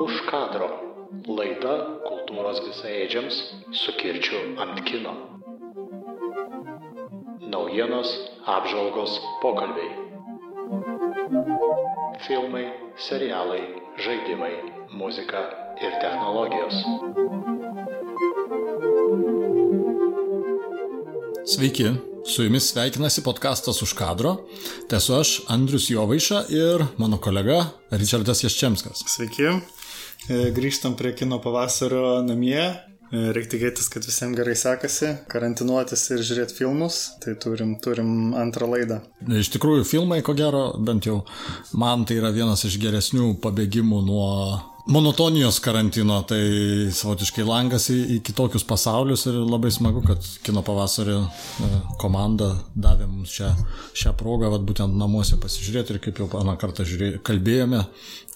Už 0.00 0.14
kadro. 0.30 0.68
Laida 1.30 1.74
kultūros 2.06 2.60
visaėdžiams 2.64 3.36
su 3.76 3.92
kirčiu 3.98 4.38
ant 4.62 4.80
kino. 4.88 5.12
Naujienos, 7.50 8.10
apžvalgos, 8.46 9.18
pokalbiai. 9.42 9.90
Filmai, 12.26 12.66
serialai, 13.08 13.62
žaidimai, 13.98 14.54
muzika 14.94 15.42
ir 15.82 15.98
technologijos. 16.02 16.82
Sveiki, 21.50 21.90
su 22.28 22.44
jumis 22.46 22.70
sveikinasi 22.72 23.24
podkastas 23.26 23.82
už 23.82 23.96
kadro. 23.98 24.36
Tai 24.88 25.00
esu 25.00 25.18
aš, 25.18 25.34
Andrius 25.48 25.90
Jovaiša 25.90 26.46
ir 26.52 26.86
mano 26.98 27.18
kolega 27.22 27.64
Richardas 27.90 28.44
Jaščemskas. 28.44 29.04
Sveiki, 29.08 29.60
E, 30.28 30.50
grįžtam 30.52 30.96
prie 30.98 31.14
kino 31.16 31.40
pavasario 31.40 32.20
namie. 32.26 32.60
E, 33.10 33.20
Reikia 33.34 33.56
tikėtis, 33.56 33.88
kad 33.90 34.04
visiems 34.06 34.36
gerai 34.38 34.54
sekasi, 34.58 35.14
karantinuotis 35.32 36.04
ir 36.14 36.20
žiūrėti 36.26 36.58
filmus, 36.60 37.00
tai 37.22 37.34
turim, 37.40 37.72
turim 37.82 38.34
antrą 38.38 38.68
laidą. 38.70 39.00
Iš 39.40 39.50
tikrųjų, 39.56 39.86
filmai, 39.88 40.20
ko 40.26 40.36
gero, 40.38 40.68
bent 40.78 41.08
jau 41.08 41.22
man 41.74 42.04
tai 42.06 42.20
yra 42.20 42.30
vienas 42.36 42.62
iš 42.68 42.78
geresnių 42.82 43.32
pabėgimų 43.42 44.02
nuo 44.06 44.28
monotonijos 44.90 45.60
karantino, 45.62 46.18
tai 46.28 46.40
savotiškai 46.94 47.44
langas 47.46 47.88
į, 47.92 47.98
į 48.16 48.18
kitokius 48.26 48.64
pasaulius 48.66 49.26
ir 49.30 49.38
labai 49.38 49.70
smagu, 49.74 50.02
kad 50.06 50.24
kino 50.46 50.64
pavasario 50.66 51.22
e, 51.22 51.70
komanda 52.02 52.50
davė 52.74 53.06
mums 53.10 53.34
šią, 53.38 53.50
šią 54.02 54.14
progą, 54.18 54.50
vat, 54.52 54.64
būtent 54.66 54.96
namuose 54.98 55.38
pasižiūrėti 55.40 55.94
ir 55.94 56.02
kaip 56.04 56.22
jau 56.22 56.30
aną 56.40 56.56
kartą 56.60 56.86
žiūrė, 56.88 57.12
kalbėjome, 57.26 57.84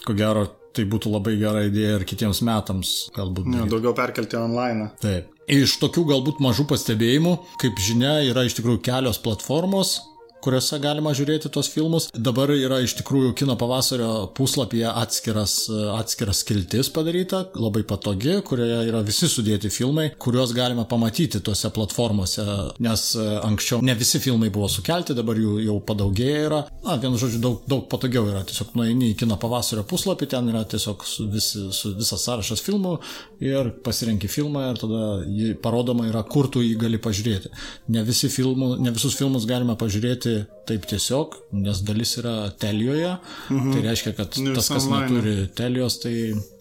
ko 0.06 0.16
gero 0.18 0.46
tai 0.74 0.86
būtų 0.90 1.12
labai 1.12 1.36
gera 1.38 1.66
idėja 1.68 1.98
ir 2.00 2.06
kitiems 2.08 2.42
metams 2.46 2.94
galbūt. 3.14 3.50
Daryt. 3.50 3.70
daugiau 3.70 3.94
perkelti 3.96 4.38
online. 4.38 4.90
Taip. 5.02 5.30
Iš 5.50 5.76
tokių 5.82 6.06
galbūt 6.08 6.40
mažų 6.42 6.64
pastebėjimų, 6.70 7.36
kaip 7.60 7.78
žinia, 7.82 8.16
yra 8.30 8.46
iš 8.46 8.56
tikrųjų 8.58 8.80
kelios 8.86 9.20
platformos, 9.22 9.98
kuriuose 10.44 10.78
galima 10.82 11.14
žiūrėti 11.16 11.50
tos 11.52 11.70
filmus. 11.72 12.10
Dabar 12.14 12.52
yra 12.54 12.80
iš 12.84 12.96
tikrųjų 13.00 13.32
kino 13.38 13.56
pavasario 13.60 14.10
puslapyje 14.36 14.90
atskiras, 14.90 15.56
atskiras 15.96 16.42
skiltis 16.44 16.90
padaryta, 16.92 17.44
labai 17.56 17.84
patogi, 17.88 18.36
kurioje 18.46 18.80
yra 18.90 19.00
visi 19.06 19.28
sudėti 19.30 19.70
filmai, 19.72 20.10
kuriuos 20.20 20.52
galima 20.56 20.84
pamatyti 20.88 21.40
tose 21.44 21.70
platformose, 21.74 22.44
nes 22.84 23.06
e, 23.16 23.26
anksčiau 23.48 23.80
ne 23.84 23.94
visi 23.98 24.20
filmai 24.22 24.50
buvo 24.54 24.68
sukelti, 24.72 25.16
dabar 25.16 25.38
jų 25.40 25.56
jau 25.64 25.78
padaugėja 25.88 26.42
yra. 26.48 26.60
Na, 26.84 26.98
vienu 27.00 27.20
žodžiu, 27.20 27.40
daug, 27.42 27.62
daug 27.70 27.86
patogiau 27.90 28.28
yra. 28.30 28.44
Tiesiog 28.48 28.74
nueini 28.78 29.12
į 29.12 29.18
kino 29.24 29.38
pavasario 29.40 29.86
puslapį, 29.88 30.28
ten 30.34 30.50
yra 30.52 30.64
tiesiog 30.68 31.06
su 31.08 31.28
visi, 31.32 31.66
su 31.74 31.94
visas 31.96 32.24
sąrašas 32.26 32.62
filmų 32.64 32.96
ir 33.44 33.72
pasirenki 33.84 34.28
filmą 34.30 34.68
ir 34.72 34.80
tada 34.82 35.04
jį 35.24 35.54
parodoma 35.64 36.08
yra, 36.10 36.24
kur 36.28 36.50
tu 36.52 36.62
jį 36.64 36.76
gali 36.80 37.00
pažiūrėti. 37.02 37.52
Ne, 37.94 38.04
visi 38.06 38.30
filmų, 38.32 38.74
ne 38.84 38.92
visus 38.94 39.16
filmus 39.18 39.48
galima 39.48 39.78
pažiūrėti 39.80 40.33
taip 40.68 40.86
tiesiog, 40.88 41.34
nes 41.60 41.80
dalis 41.84 42.14
yra 42.20 42.34
telijoje, 42.60 43.10
mhm. 43.52 43.72
tai 43.74 43.82
reiškia, 43.84 44.12
kad 44.16 44.38
Ne 44.40 44.54
tas, 44.56 44.70
kas 44.72 44.86
online. 44.86 45.04
neturi 45.04 45.48
telijos, 45.56 45.98
tai, 46.02 46.14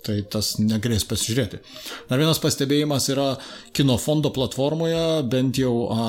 tai 0.04 0.18
tas 0.34 0.54
negalės 0.60 1.06
pasižiūrėti. 1.08 1.62
Dar 2.10 2.22
vienas 2.22 2.42
pastebėjimas 2.44 3.08
yra 3.14 3.30
kino 3.76 3.96
fondo 4.02 4.34
platformoje, 4.36 5.24
bent 5.32 5.60
jau 5.62 5.74
a, 5.96 6.08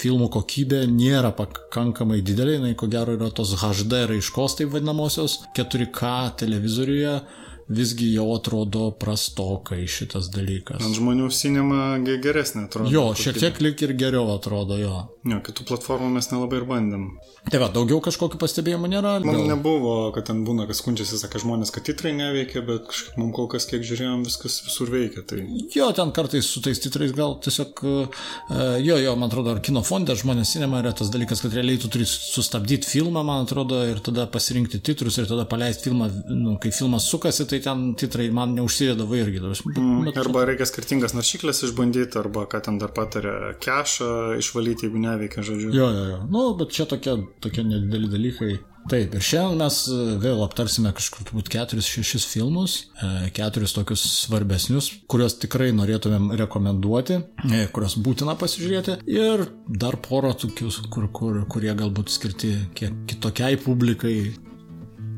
filmų 0.00 0.30
kokybė 0.38 0.84
nėra 0.92 1.34
pakankamai 1.36 2.22
didelė, 2.24 2.58
jinai 2.60 2.76
ko 2.78 2.88
gero 2.92 3.16
yra 3.18 3.32
tos 3.34 3.52
HD 3.60 4.06
raiškos, 4.12 4.60
taip 4.60 4.72
vadinamosios, 4.74 5.42
4K 5.58 6.14
televizoriuje. 6.44 7.18
Visgi 7.66 8.12
jau 8.14 8.28
atrodo 8.36 8.92
prastokai 8.94 9.80
šitas 9.90 10.28
dalykas. 10.30 10.78
Ant 10.86 10.94
žmonių 10.94 11.26
sinema 11.34 11.96
ge- 11.98 12.20
geresnė 12.22 12.68
atrodo. 12.68 12.92
Jo, 12.94 13.08
šiek 13.18 13.40
tiek 13.42 13.58
lik 13.64 13.82
ir 13.82 13.94
geriau 13.98 14.28
atrodo 14.36 14.76
jo. 14.78 15.00
Jo, 15.26 15.40
kitų 15.42 15.64
platformų 15.66 16.12
mes 16.14 16.28
nelabai 16.30 16.60
ir 16.60 16.66
bandėm. 16.68 17.08
Tai 17.50 17.58
va, 17.62 17.66
daugiau 17.74 17.98
kažkokių 18.02 18.38
pastebėjimų 18.38 18.88
nėra. 18.90 19.16
Man 19.24 19.34
Gal- 19.40 19.48
nebuvo, 19.50 20.12
kad 20.14 20.28
ten 20.30 20.44
būna, 20.46 20.66
kas 20.70 20.78
skundžiasi, 20.82 21.18
sakė 21.18 21.42
žmonės, 21.42 21.72
kad 21.74 21.82
titrai 21.86 22.12
neveikia, 22.14 22.62
bet 22.66 22.86
kažkaip 22.90 23.18
mums 23.18 23.34
kol 23.34 23.48
kas, 23.50 23.66
kiek 23.70 23.82
žiūrėjom, 23.86 24.22
viskas 24.26 24.60
visur 24.66 24.90
veikia. 24.90 25.22
Tai 25.26 25.42
Jo, 25.74 25.90
ten 25.94 26.10
kartais 26.14 26.46
su 26.46 26.62
tais 26.62 26.78
titrais 26.82 27.10
gal 27.14 27.36
tiesiog, 27.42 27.82
uh, 27.82 28.78
jo, 28.82 28.96
jo, 29.02 29.16
man 29.18 29.26
atrodo, 29.30 29.54
ar 29.54 29.60
kino 29.62 29.82
fonde 29.86 30.14
žmonės 30.18 30.54
cinema 30.54 30.80
yra 30.82 30.94
tas 30.94 31.10
dalykas, 31.10 31.42
kad 31.42 31.54
realiai 31.54 31.78
tu 31.82 31.90
turi 31.90 32.06
sustabdyti 32.06 32.86
filmą, 32.94 33.22
man 33.26 33.42
atrodo, 33.46 33.82
ir 33.90 33.98
tada 34.06 34.26
pasirinkti 34.30 34.82
titrus 34.86 35.18
ir 35.18 35.26
tada 35.30 35.46
paleisti 35.50 35.90
filmą, 35.90 36.10
nu, 36.30 36.56
kai 36.62 36.70
filmas 36.74 37.06
sukasi, 37.10 37.46
tai 37.46 37.55
ten 37.64 37.94
titrai 37.98 38.28
man 38.34 38.54
neužsidėdavo 38.58 39.18
irgi. 39.18 39.40
prasme, 39.40 39.72
Bet, 39.72 39.82
Mm, 39.82 40.04
bet, 40.08 40.20
arba 40.22 40.44
reikia 40.48 40.66
skirtingas 40.68 41.14
naršyklės 41.16 41.62
išbandyti, 41.68 42.18
arba 42.18 42.46
ką 42.50 42.62
ten 42.62 42.78
dar 42.78 42.92
patarė, 42.96 43.56
kešą 43.60 44.38
išvalyti, 44.38 44.86
jeigu 44.86 44.98
neveikia, 45.02 45.42
žodžiu. 45.42 45.74
Jo, 45.74 45.90
jo, 45.90 46.04
jo. 46.12 46.22
Nu, 46.30 46.54
bet 46.58 46.70
čia 46.70 46.86
tokie, 46.86 47.16
tokie 47.40 47.64
nedideli 47.64 48.08
dalykai. 48.08 48.54
Taip, 48.86 49.16
ir 49.18 49.22
šiandien 49.24 49.58
mes 49.58 49.76
e, 49.90 49.96
vėl 50.22 50.38
aptarsime 50.44 50.92
kažkur 50.94 51.24
turbūt 51.26 51.48
keturis, 51.50 51.88
šešis 51.90 52.26
filmus, 52.30 52.76
e, 53.02 53.30
keturis 53.34 53.74
tokius 53.74 54.04
svarbesnius, 54.22 54.92
kuriuos 55.10 55.34
tikrai 55.42 55.72
norėtumėm 55.74 56.28
rekomenduoti, 56.38 57.16
e, 57.50 57.64
kuriuos 57.74 57.96
būtina 58.06 58.36
pasižiūrėti, 58.38 59.00
ir 59.10 59.42
dar 59.66 59.98
porą 60.04 60.30
tokius, 60.38 60.78
kur, 60.86 61.08
kur, 61.10 61.40
kurie 61.50 61.74
galbūt 61.74 62.14
skirti 62.14 62.52
kiek 62.78 62.94
kitokiai 63.10 63.58
publikai. 63.58 64.36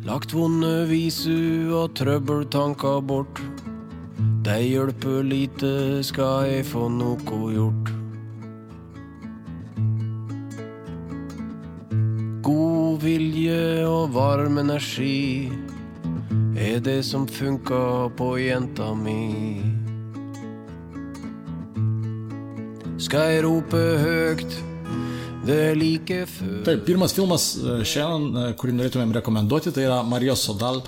Lagt 0.09 0.33
vonde 0.33 0.87
visu 0.89 1.69
og 1.77 1.91
trøbbeltanker 1.99 3.03
bort. 3.05 3.41
Det 4.41 4.57
hjelper 4.65 5.27
lite, 5.27 5.73
skal 6.01 6.47
jeg 6.49 6.65
få 6.65 6.87
noe 6.89 7.19
gjort. 7.53 7.91
God 12.41 13.05
vilje 13.05 13.85
og 13.85 14.15
varm 14.15 14.57
energi 14.63 15.53
er 16.57 16.81
det 16.81 17.03
som 17.05 17.29
funka 17.29 18.09
på 18.17 18.31
jenta 18.41 18.95
mi. 18.97 19.61
Skal 22.97 23.35
jeg 23.35 23.45
rope 23.45 23.85
høgt, 24.07 24.57
Taip, 26.67 26.85
pirmas 26.89 27.15
filmas 27.17 27.51
e, 27.57 27.79
šiandien, 27.89 28.29
e, 28.29 28.53
kurį 28.61 28.77
norėtumėm 28.79 29.15
rekomenduoti, 29.19 29.73
tai 29.75 29.87
yra 29.89 30.03
Marijos 30.07 30.45
Sodal 30.49 30.83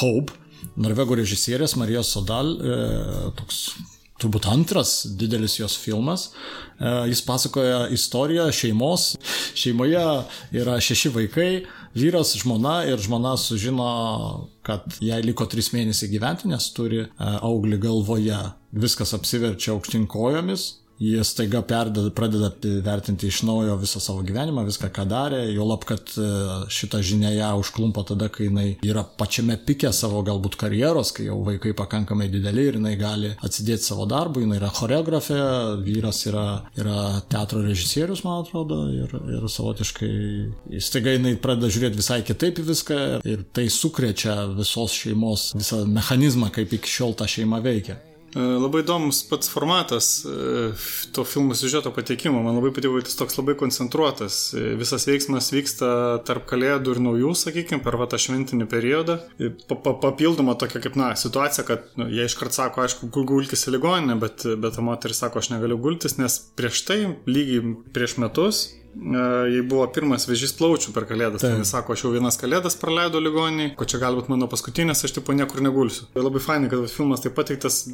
Hope, 0.00 0.36
norvegų 0.80 1.20
režisierės 1.22 1.76
Marijos 1.80 2.14
Sodal, 2.14 2.54
e, 2.54 2.78
toks 3.40 3.64
turbūt 4.22 4.46
antras 4.50 5.02
didelis 5.18 5.58
jos 5.58 5.76
filmas. 5.80 6.28
E, 6.78 6.90
Jis 7.10 7.22
pasakoja 7.26 7.88
istoriją 7.94 8.48
šeimos. 8.54 9.14
Šeimoje 9.58 10.04
yra 10.54 10.78
šeši 10.82 11.12
vaikai, 11.14 11.50
vyras, 11.96 12.34
žmona 12.40 12.80
ir 12.90 13.02
žmona 13.02 13.36
sužino, 13.40 14.48
kad 14.66 14.86
jai 15.04 15.20
liko 15.24 15.46
trys 15.50 15.72
mėnesiai 15.74 16.12
gyventi, 16.12 16.50
nes 16.50 16.70
turi 16.76 17.04
e, 17.04 17.10
auglį 17.18 17.80
galvoje. 17.82 18.40
Viskas 18.74 19.14
apsiverčia 19.14 19.74
aukštin 19.74 20.08
kojomis, 20.10 20.83
Jie 20.98 21.24
staiga 21.26 21.62
perdeda, 21.66 22.10
pradeda 22.14 22.50
vertinti 22.84 23.26
iš 23.26 23.42
naujo 23.42 23.74
visą 23.80 24.00
savo 24.00 24.22
gyvenimą, 24.22 24.62
viską, 24.68 24.92
ką 24.94 25.06
darė, 25.10 25.40
jo 25.50 25.66
lab, 25.66 25.82
kad 25.88 26.12
e, 26.14 26.26
šita 26.70 27.00
žinia 27.02 27.32
ją 27.34 27.48
užklumpa 27.58 28.04
tada, 28.06 28.28
kai 28.30 28.46
jinai 28.46 28.66
yra 28.86 29.02
pačiame 29.02 29.56
pike 29.66 29.90
savo 29.92 30.22
galbūt 30.26 30.54
karjeros, 30.60 31.10
kai 31.16 31.26
jau 31.26 31.40
vaikai 31.46 31.74
pakankamai 31.74 32.28
dideli 32.30 32.68
ir 32.70 32.78
jinai 32.78 32.94
gali 33.00 33.32
atsidėti 33.42 33.88
savo 33.88 34.06
darbų, 34.10 34.44
jinai 34.44 34.60
yra 34.60 34.70
choreografė, 34.74 35.40
vyras 35.82 36.22
yra, 36.30 36.46
yra 36.78 37.00
teatro 37.32 37.64
režisierius, 37.66 38.22
man 38.26 38.44
atrodo, 38.44 38.84
ir, 38.94 39.18
ir 39.34 39.50
savotiškai 39.50 40.78
staiga 40.78 41.18
jinai 41.18 41.34
pradeda 41.42 41.74
žiūrėti 41.74 42.02
visai 42.04 42.22
kitaip 42.26 42.62
į 42.62 42.68
viską 42.70 43.02
ir 43.26 43.46
tai 43.50 43.66
sukrečia 43.66 44.44
visos 44.54 44.94
šeimos 44.94 45.50
visą 45.58 45.82
mechanizmą, 45.90 46.54
kaip 46.54 46.78
iki 46.78 46.98
šiol 47.00 47.18
ta 47.18 47.26
šeima 47.26 47.58
veikia. 47.64 47.98
E, 48.34 48.42
Labai 48.58 48.82
įdomus 48.82 49.20
pats 49.30 49.50
formatas 49.52 50.08
e, 50.26 50.72
to 51.14 51.24
filmų 51.28 51.54
siužeto 51.58 51.92
pateikimo. 51.94 52.40
Man 52.42 52.56
labai 52.58 52.72
patiko, 52.74 52.96
kad 52.98 53.08
jis 53.10 53.18
toks 53.20 53.38
labai 53.38 53.54
koncentruotas. 53.60 54.38
E, 54.58 54.74
Visas 54.80 55.06
veiksmas 55.08 55.52
vyksta 55.54 55.88
tarp 56.26 56.48
kalėdų 56.50 56.96
ir 56.96 57.02
naujų, 57.04 57.32
sakykime, 57.44 57.82
per 57.84 57.98
va 58.00 58.08
tą 58.10 58.18
šventinį 58.20 58.66
periodą. 58.70 59.20
Pa, 59.70 59.78
pa, 59.78 59.94
papildoma 60.08 60.56
tokia 60.58 60.82
kaip, 60.84 60.98
na, 60.98 61.12
situacija, 61.18 61.66
kad 61.68 61.86
nu, 62.00 62.08
jie 62.10 62.26
iškart 62.28 62.56
sako, 62.56 62.84
aišku, 62.88 63.10
gul- 63.14 63.28
gulkis 63.30 63.66
į 63.70 63.76
ligoninę, 63.76 64.18
bet, 64.22 64.46
bet 64.60 64.76
ta 64.78 64.84
moteris 64.84 65.22
sako, 65.22 65.42
aš 65.44 65.52
negaliu 65.54 65.78
gultis, 65.82 66.18
nes 66.18 66.40
prieš 66.58 66.82
tai, 66.90 67.00
lygiai 67.30 67.62
prieš 67.94 68.18
metus, 68.22 68.64
jai 68.94 69.62
buvo 69.68 69.86
pirmas 69.94 70.26
vėžys 70.28 70.54
plaučių 70.58 70.94
per 70.94 71.06
kalėdas. 71.08 71.44
Tai 71.44 71.52
jis 71.58 71.72
sako, 71.74 71.96
aš 71.96 72.04
jau 72.06 72.12
vienas 72.14 72.38
kalėdas 72.40 72.78
praleidau 72.80 73.22
ligoninį, 73.22 73.70
ko 73.78 73.88
čia 73.88 74.00
galbūt 74.02 74.30
mano 74.32 74.48
paskutinės, 74.50 75.04
aš 75.06 75.16
tipo 75.18 75.34
niekur 75.36 75.62
negulsiu. 75.64 76.08
Tai 76.14 76.26
labai 76.26 76.42
fainai, 76.44 76.70
kad 76.72 76.86
filmas 76.92 77.24
taip 77.24 77.36
pateiktas 77.38 77.84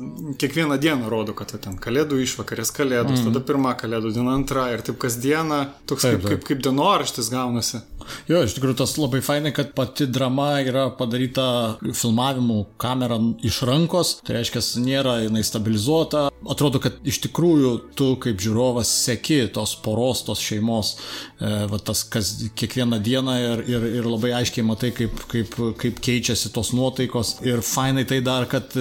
kiekvieną 0.40 0.80
dieną 0.82 1.10
rodo, 1.12 1.36
kad 1.36 1.52
ten 1.56 1.78
kalėdų 1.80 2.20
išvakarės 2.26 2.74
kalėdos, 2.76 3.20
mm. 3.20 3.30
tada 3.30 3.44
pirmą 3.46 3.76
kalėdų 3.80 4.14
dieną, 4.16 4.36
antrą 4.40 4.68
ir 4.74 4.84
taip 4.86 5.00
kasdieną, 5.02 5.62
toks 5.90 6.06
taip, 6.06 6.18
kaip, 6.18 6.26
taip. 6.26 6.36
kaip, 6.36 6.48
kaip 6.52 6.66
dienoraštis 6.68 7.32
gaunasi. 7.32 7.84
Jo, 8.30 8.42
iš 8.44 8.54
tikrųjų 8.56 8.78
tas 8.80 8.94
labai 8.98 9.20
fainai, 9.24 9.52
kad 9.54 9.72
pati 9.76 10.06
drama 10.10 10.52
yra 10.64 10.88
padaryta 10.96 11.76
filmavimu 11.84 12.62
kamera 12.80 13.18
iš 13.46 13.62
rankos, 13.68 14.16
tai 14.26 14.38
reiškia, 14.38 14.62
nėra 14.82 15.20
jinai 15.24 15.44
stabilizuota. 15.46 16.28
Atrodo, 16.50 16.80
kad 16.82 16.96
iš 17.06 17.20
tikrųjų 17.26 17.72
tu 17.98 18.14
kaip 18.22 18.40
žiūrovas 18.40 18.90
seki 19.04 19.42
tos 19.54 19.76
poros, 19.84 20.24
tos 20.26 20.40
šeimos, 20.44 20.89
e, 20.96 21.52
va, 21.70 21.80
tas 21.84 22.02
kas 22.12 22.32
kiekvieną 22.58 23.00
dieną 23.04 23.36
ir, 23.44 23.64
ir, 23.70 23.88
ir 24.00 24.10
labai 24.10 24.34
aiškiai 24.40 24.66
matai, 24.66 24.92
kaip, 24.96 25.24
kaip, 25.30 25.56
kaip 25.80 26.02
keičiasi 26.04 26.52
tos 26.54 26.72
nuotaikos. 26.76 27.38
Ir 27.46 27.64
fainai 27.66 28.06
tai 28.08 28.20
dar, 28.26 28.48
kad 28.50 28.76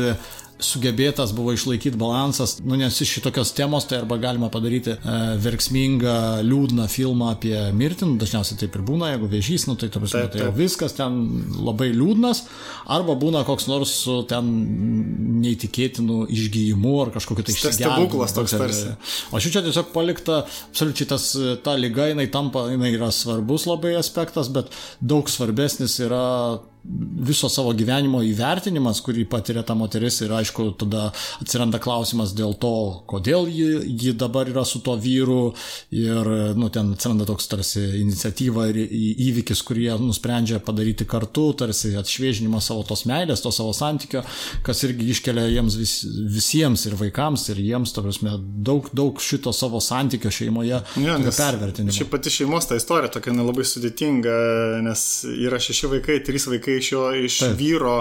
sugebėtas 0.60 1.32
buvo 1.36 1.54
išlaikyti 1.56 1.98
balansas, 2.00 2.58
nu, 2.66 2.76
nes 2.80 2.96
iš 3.02 3.16
šitokios 3.18 3.54
temos 3.56 3.88
tai 3.88 4.02
arba 4.02 4.18
galima 4.20 4.50
padaryti 4.52 4.96
e, 4.96 5.18
verksmingą, 5.40 6.16
liūdną 6.46 6.88
filmą 6.92 7.32
apie 7.36 7.56
mirtį, 7.76 8.10
nu, 8.10 8.20
dažniausiai 8.22 8.60
taip 8.60 8.76
ir 8.76 8.84
būna, 8.88 9.14
jeigu 9.14 9.30
vėžys, 9.32 9.68
nu, 9.70 9.78
tai, 9.80 9.92
prasme, 9.94 10.26
tai 10.34 10.44
jau 10.44 10.52
viskas 10.56 10.96
ten 10.98 11.20
labai 11.56 11.90
liūdnas, 11.96 12.44
arba 12.92 13.16
būna 13.20 13.46
koks 13.48 13.70
nors 13.72 13.94
su 14.04 14.20
ten 14.30 14.50
neįtikėtinu 15.40 16.26
išgyjimu 16.28 16.96
ar 17.06 17.14
kažkokiu 17.16 17.48
tai 17.48 17.56
stebuklas 17.58 18.36
toks 18.36 18.58
tarsi. 18.60 18.96
O 19.32 19.40
šiuo 19.40 19.56
čia 19.56 19.64
tiesiog 19.66 19.94
palikta, 19.96 20.42
absoliučiai 20.72 21.12
tas, 21.14 21.30
ta 21.64 21.78
lyga, 21.80 22.10
jinai 22.12 22.28
tampa, 22.34 22.68
jinai 22.74 22.92
yra 22.98 23.14
svarbus 23.16 23.68
labai 23.70 23.96
aspektas, 24.00 24.52
bet 24.52 24.74
daug 25.00 25.32
svarbesnis 25.32 26.00
yra 26.04 26.26
viso 26.84 27.50
savo 27.52 27.74
gyvenimo 27.76 28.22
įvertinimas, 28.24 29.02
kurį 29.04 29.26
patiria 29.30 29.64
ta 29.68 29.76
moteris 29.78 30.22
ir 30.24 30.32
aišku, 30.34 30.70
tada 30.80 31.10
atsiranda 31.44 31.80
klausimas 31.82 32.32
dėl 32.38 32.56
to, 32.62 32.72
kodėl 33.10 33.50
ji, 33.52 33.68
ji 34.00 34.14
dabar 34.18 34.50
yra 34.50 34.64
su 34.68 34.80
tuo 34.86 34.96
vyru 35.00 35.52
ir, 35.92 36.30
nu, 36.58 36.70
ten 36.74 36.94
atsiranda 36.96 37.28
toks 37.30 37.50
tarsi 37.52 37.84
iniciatyva 38.00 38.70
ir 38.72 38.80
įvykis, 38.86 39.64
kurį 39.68 39.86
jie 39.90 39.98
nusprendžia 40.06 40.62
padaryti 40.64 41.08
kartu, 41.10 41.50
tarsi 41.60 41.92
atšviežinimas 42.00 42.72
savo 42.72 42.86
tos 42.88 43.04
meilės, 43.10 43.44
to 43.44 43.52
savo 43.56 43.76
santykio, 43.76 44.24
kas 44.66 44.84
irgi 44.88 45.12
iškelia 45.14 45.50
jiems 45.52 45.78
vis, 45.80 45.98
visiems 46.32 46.88
ir 46.88 46.98
vaikams 47.00 47.50
ir 47.54 47.62
jiems, 47.64 47.94
to 47.96 48.06
prasme, 48.06 48.38
daug, 48.40 48.88
daug 48.96 49.20
šito 49.24 49.54
savo 49.56 49.84
santykio 49.84 50.32
šeimoje 50.32 50.80
ja, 50.80 51.20
pervertinimo. 51.28 51.96
Ši 51.96 52.10
pati 52.10 52.34
šeimos 52.34 52.72
ta 52.72 52.80
istorija 52.80 53.12
tokia 53.20 53.36
nelabai 53.36 53.68
sudėtinga, 53.68 54.40
nes 54.88 55.06
yra 55.36 55.60
šeši 55.62 55.94
vaikai, 55.98 56.20
trys 56.26 56.48
vaikai 56.50 56.69
iš 56.78 56.92
jo, 56.94 57.04
iš 57.26 57.40
Taip. 57.44 57.58
vyro, 57.60 57.98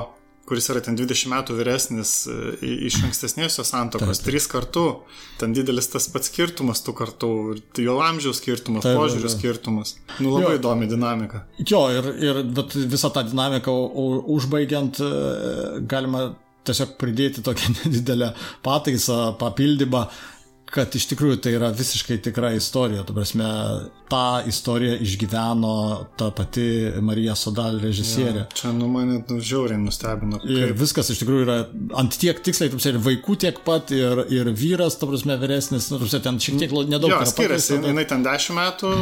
kuris 0.48 0.68
yra 0.72 0.80
ten 0.84 0.96
20 0.96 1.28
metų 1.32 1.56
vyresnis 1.58 2.12
e, 2.30 2.36
iš 2.88 3.02
ankstesnės 3.04 3.58
jo 3.60 3.64
santokos, 3.68 4.22
trys 4.24 4.48
kartų, 4.50 4.84
ten 5.40 5.52
didelis 5.56 5.90
tas 5.92 6.08
pats 6.12 6.30
skirtumas 6.32 6.80
tų 6.86 6.94
kartų, 7.02 7.30
jo 7.84 7.98
amžiaus 8.04 8.40
skirtumas, 8.40 8.86
taip, 8.86 8.96
požiūrių 8.96 9.32
skirtumas. 9.34 9.96
Nu, 10.22 10.32
labai 10.36 10.54
jo. 10.54 10.60
įdomi 10.62 10.88
dinamika. 10.90 11.44
Jo, 11.60 11.84
ir, 11.92 12.10
ir 12.24 12.42
visą 12.88 13.12
tą 13.14 13.26
dinamiką 13.28 13.74
užbaigiant, 14.38 15.02
e, 15.04 15.12
galima 15.90 16.30
tiesiog 16.68 16.96
pridėti 17.00 17.44
tokią 17.44 17.74
nedidelę 17.82 18.32
pataisą, 18.64 19.20
papildymą 19.40 20.06
kad 20.72 20.94
iš 20.96 21.08
tikrųjų 21.12 21.38
tai 21.44 21.54
yra 21.56 21.70
visiškai 21.74 22.18
tikra 22.24 22.52
istorija. 22.56 23.04
Tu 23.06 23.14
prasme, 23.16 23.48
tą 24.08 24.46
istoriją 24.48 24.96
išgyveno 25.04 25.74
ta 26.16 26.30
pati 26.30 26.92
Marija 27.04 27.34
Sodal 27.36 27.78
režisierė. 27.82 28.44
Ja, 28.44 28.46
čia 28.56 28.72
nu 28.76 28.88
mane 28.92 29.20
nu, 29.28 29.38
žiauriai 29.44 29.80
nustebino. 29.80 30.40
Kaip... 30.42 30.52
Ir 30.52 30.74
viskas 30.78 31.10
iš 31.12 31.22
tikrųjų 31.22 31.44
yra 31.44 31.58
ant 32.00 32.16
tiek 32.20 32.40
tiksliai, 32.44 32.72
tu 32.72 32.78
prasme, 32.78 32.94
ir 32.94 33.02
vaikų 33.04 33.36
tiek 33.44 33.60
pat, 33.66 33.92
ir, 33.94 34.22
ir 34.32 34.50
vyras, 34.56 34.96
tu 35.00 35.08
prasme, 35.10 35.36
vyresnis, 35.40 35.90
nu, 35.92 36.00
prasme, 36.02 36.22
ten 36.24 36.40
šiek 36.42 36.60
tiek 36.62 36.74
nedaug. 36.88 37.12
Jo, 37.12 37.20
skiriasi, 37.28 37.80
jinai 37.84 38.06
ten 38.08 38.24
10 38.26 38.56
metų 38.58 38.92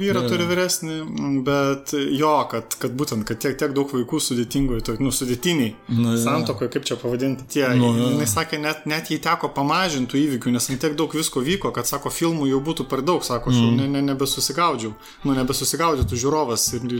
vyrą 0.00 0.24
ja. 0.24 0.32
turi 0.32 0.48
vyresnį, 0.50 0.98
bet 1.46 1.94
jo, 1.94 2.34
kad, 2.50 2.78
kad 2.82 2.96
būtent, 2.98 3.26
kad 3.28 3.42
tiek, 3.42 3.58
tiek 3.58 3.74
daug 3.76 3.90
vaikų 3.94 4.22
sudėtingoje, 4.28 4.98
nu, 5.02 5.14
sudėtiniai 5.14 5.74
nu, 5.94 6.14
ja. 6.14 6.22
santokoje, 6.26 6.72
kaip 6.74 6.88
čia 6.90 6.98
pavadinti, 7.00 7.46
tie, 7.54 7.66
nu, 7.78 7.92
ja. 7.94 8.10
jinai 8.12 8.30
sakė, 8.30 8.60
net, 8.62 8.86
net 8.90 9.10
jai 9.12 9.20
teko 9.22 9.52
pamažintų 9.54 10.18
įvykių, 10.24 10.56
nes 10.56 10.70
tiek 10.74 10.98
daug 10.98 11.15
visko 11.18 11.42
vyko, 11.44 11.72
kad 11.74 11.88
sako, 11.88 12.12
filmų 12.14 12.48
jau 12.50 12.60
būtų 12.64 12.86
per 12.90 13.02
daug, 13.06 13.24
sako, 13.26 13.52
aš 13.52 13.58
jau 13.60 13.70
mm. 13.70 13.80
ne, 13.80 13.88
ne, 13.96 14.02
nebesusigaudžiau, 14.10 14.92
nu 15.26 15.36
nebesusigaudytų 15.36 16.20
žiūrovas. 16.22 16.66
Ir... 16.78 16.96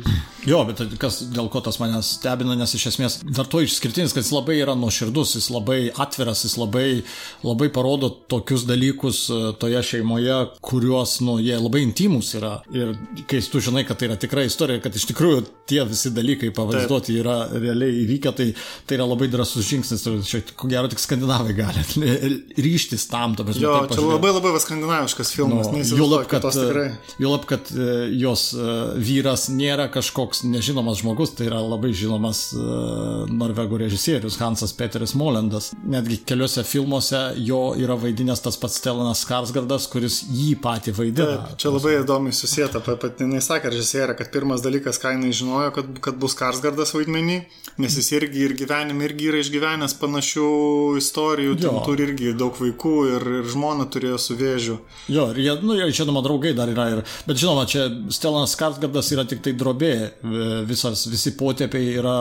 Jo, 0.49 0.63
bet 0.69 0.83
kas, 1.03 1.21
dėl 1.33 1.51
ko 1.53 1.63
tas 1.65 1.81
manęs 1.83 2.17
stebina, 2.19 2.57
nes 2.59 2.75
iš 2.77 2.89
esmės 2.93 3.19
dar 3.25 3.49
to 3.51 3.63
išskirtinis, 3.65 4.15
kad 4.17 4.25
jis 4.25 4.33
labai 4.35 4.59
yra 4.63 4.77
nuoširdus, 4.79 5.37
jis 5.39 5.51
labai 5.55 5.81
atviras, 5.93 6.45
jis 6.47 6.57
labai, 6.61 6.87
labai 7.47 7.71
parodo 7.75 8.11
tokius 8.31 8.67
dalykus 8.69 9.27
e, 9.31 9.41
toje 9.61 9.83
šeimoje, 9.93 10.39
kuriuos, 10.65 11.19
nu, 11.27 11.39
jie 11.43 11.59
labai 11.61 11.85
intimus 11.87 12.33
yra. 12.39 12.57
Ir 12.75 12.95
kai 13.31 13.43
tu 13.45 13.63
žinai, 13.63 13.87
kad 13.89 14.01
tai 14.01 14.11
yra 14.11 14.19
tikra 14.21 14.47
istorija, 14.47 14.83
kad 14.85 14.97
iš 14.97 15.09
tikrųjų 15.13 15.45
tie 15.69 15.83
visi 15.89 16.13
dalykai 16.15 16.53
pavaizduoti 16.57 17.13
Taip. 17.13 17.21
yra 17.23 17.39
realiai 17.53 18.03
įvykę, 18.05 18.33
tai 18.37 18.51
tai 18.87 18.99
yra 18.99 19.07
labai 19.09 19.29
drasus 19.31 19.67
žingsnis 19.67 20.05
ir 20.07 20.19
čia, 20.27 20.41
ko 20.59 20.69
gero, 20.71 20.89
tik 20.91 21.01
skandinavai 21.03 21.55
gali 21.57 21.83
ryštis 22.67 23.07
tam, 23.11 23.35
ta 23.39 23.47
prasme. 23.47 23.65
Jo, 23.65 23.75
čia 23.91 24.06
labai 24.11 24.33
labai 24.33 24.61
skandinaviškas 24.61 25.33
filmas. 25.35 25.71
Nu, 25.73 25.83
Julap, 25.97 26.27
kad, 26.31 26.45
julap, 27.19 27.45
kad 27.51 27.71
e, 27.73 28.09
jos 28.21 28.49
e, 28.55 28.77
vyras 29.03 29.49
nėra 29.53 29.89
kažkoks 29.93 30.45
nežinomas 30.47 31.01
žmogus, 31.03 31.35
tai 31.37 31.49
yra 31.51 31.61
labai 31.63 31.93
žinomas 31.97 32.49
e, 32.55 32.61
norvegų 33.33 33.81
režisierius 33.85 34.39
Hansas 34.41 34.75
Peteris 34.77 35.15
Molendas. 35.19 35.73
Netgi 35.87 36.19
keliuose 36.27 36.65
filmuose 36.67 37.23
jo 37.47 37.61
yra 37.79 37.97
vaidinęs 38.01 38.45
tas 38.45 38.59
pats 38.61 38.79
Stelanas 38.81 39.25
Skarsgardas, 39.25 39.89
kuris 39.93 40.23
jį 40.31 40.57
patį 40.63 40.97
vaidina. 40.97 41.29
Taip, 41.33 41.57
čia 41.63 41.73
labai 41.75 41.97
įdomiai 42.01 42.37
susijęta. 42.37 42.83
Pat 42.87 43.23
jinai 43.23 43.43
sakė 43.45 43.73
režisierė, 43.75 44.17
kad 44.19 44.33
pirmas 44.35 44.65
dalykas, 44.65 45.01
ką 45.03 45.15
jinai 45.17 45.33
žinojo, 45.37 45.73
kad, 45.77 45.91
kad 46.05 46.21
bus 46.21 46.37
Karsgardas 46.39 46.95
vaidmenį, 46.97 47.41
nes 47.83 47.99
jis 47.99 48.13
irgi 48.19 48.47
ir 48.47 48.57
gyvenime 48.59 49.09
irgi 49.09 49.31
yra 49.31 49.43
išgyvenęs 49.43 49.97
panašių 50.01 50.51
istorijų, 51.01 51.57
turi 51.87 52.09
irgi 52.11 52.35
daug 52.39 52.57
vaikų 52.61 52.97
ir, 53.15 53.29
ir 53.41 53.51
žmona 53.53 53.89
turėjo 53.97 54.19
su 54.21 54.37
vėžiu. 54.37 54.77
Jo, 55.11 55.31
ir 55.33 55.41
jie, 55.41 55.55
nu, 55.65 55.77
jie, 55.79 55.89
žinoma, 55.97 56.23
draugai 56.27 56.53
dar 56.59 56.71
yra. 56.73 56.89
Ir, 56.93 57.03
bet 57.27 57.41
žinoma, 57.41 57.65
čia 57.71 57.89
Stelanas 58.13 58.57
Karsgardas 58.61 59.11
yra 59.17 59.25
tik 59.29 59.41
tai 59.47 59.55
drobė, 59.57 59.93
visas, 60.69 61.07
visi 61.09 61.33
potėpiai 61.39 61.97
yra 61.97 62.17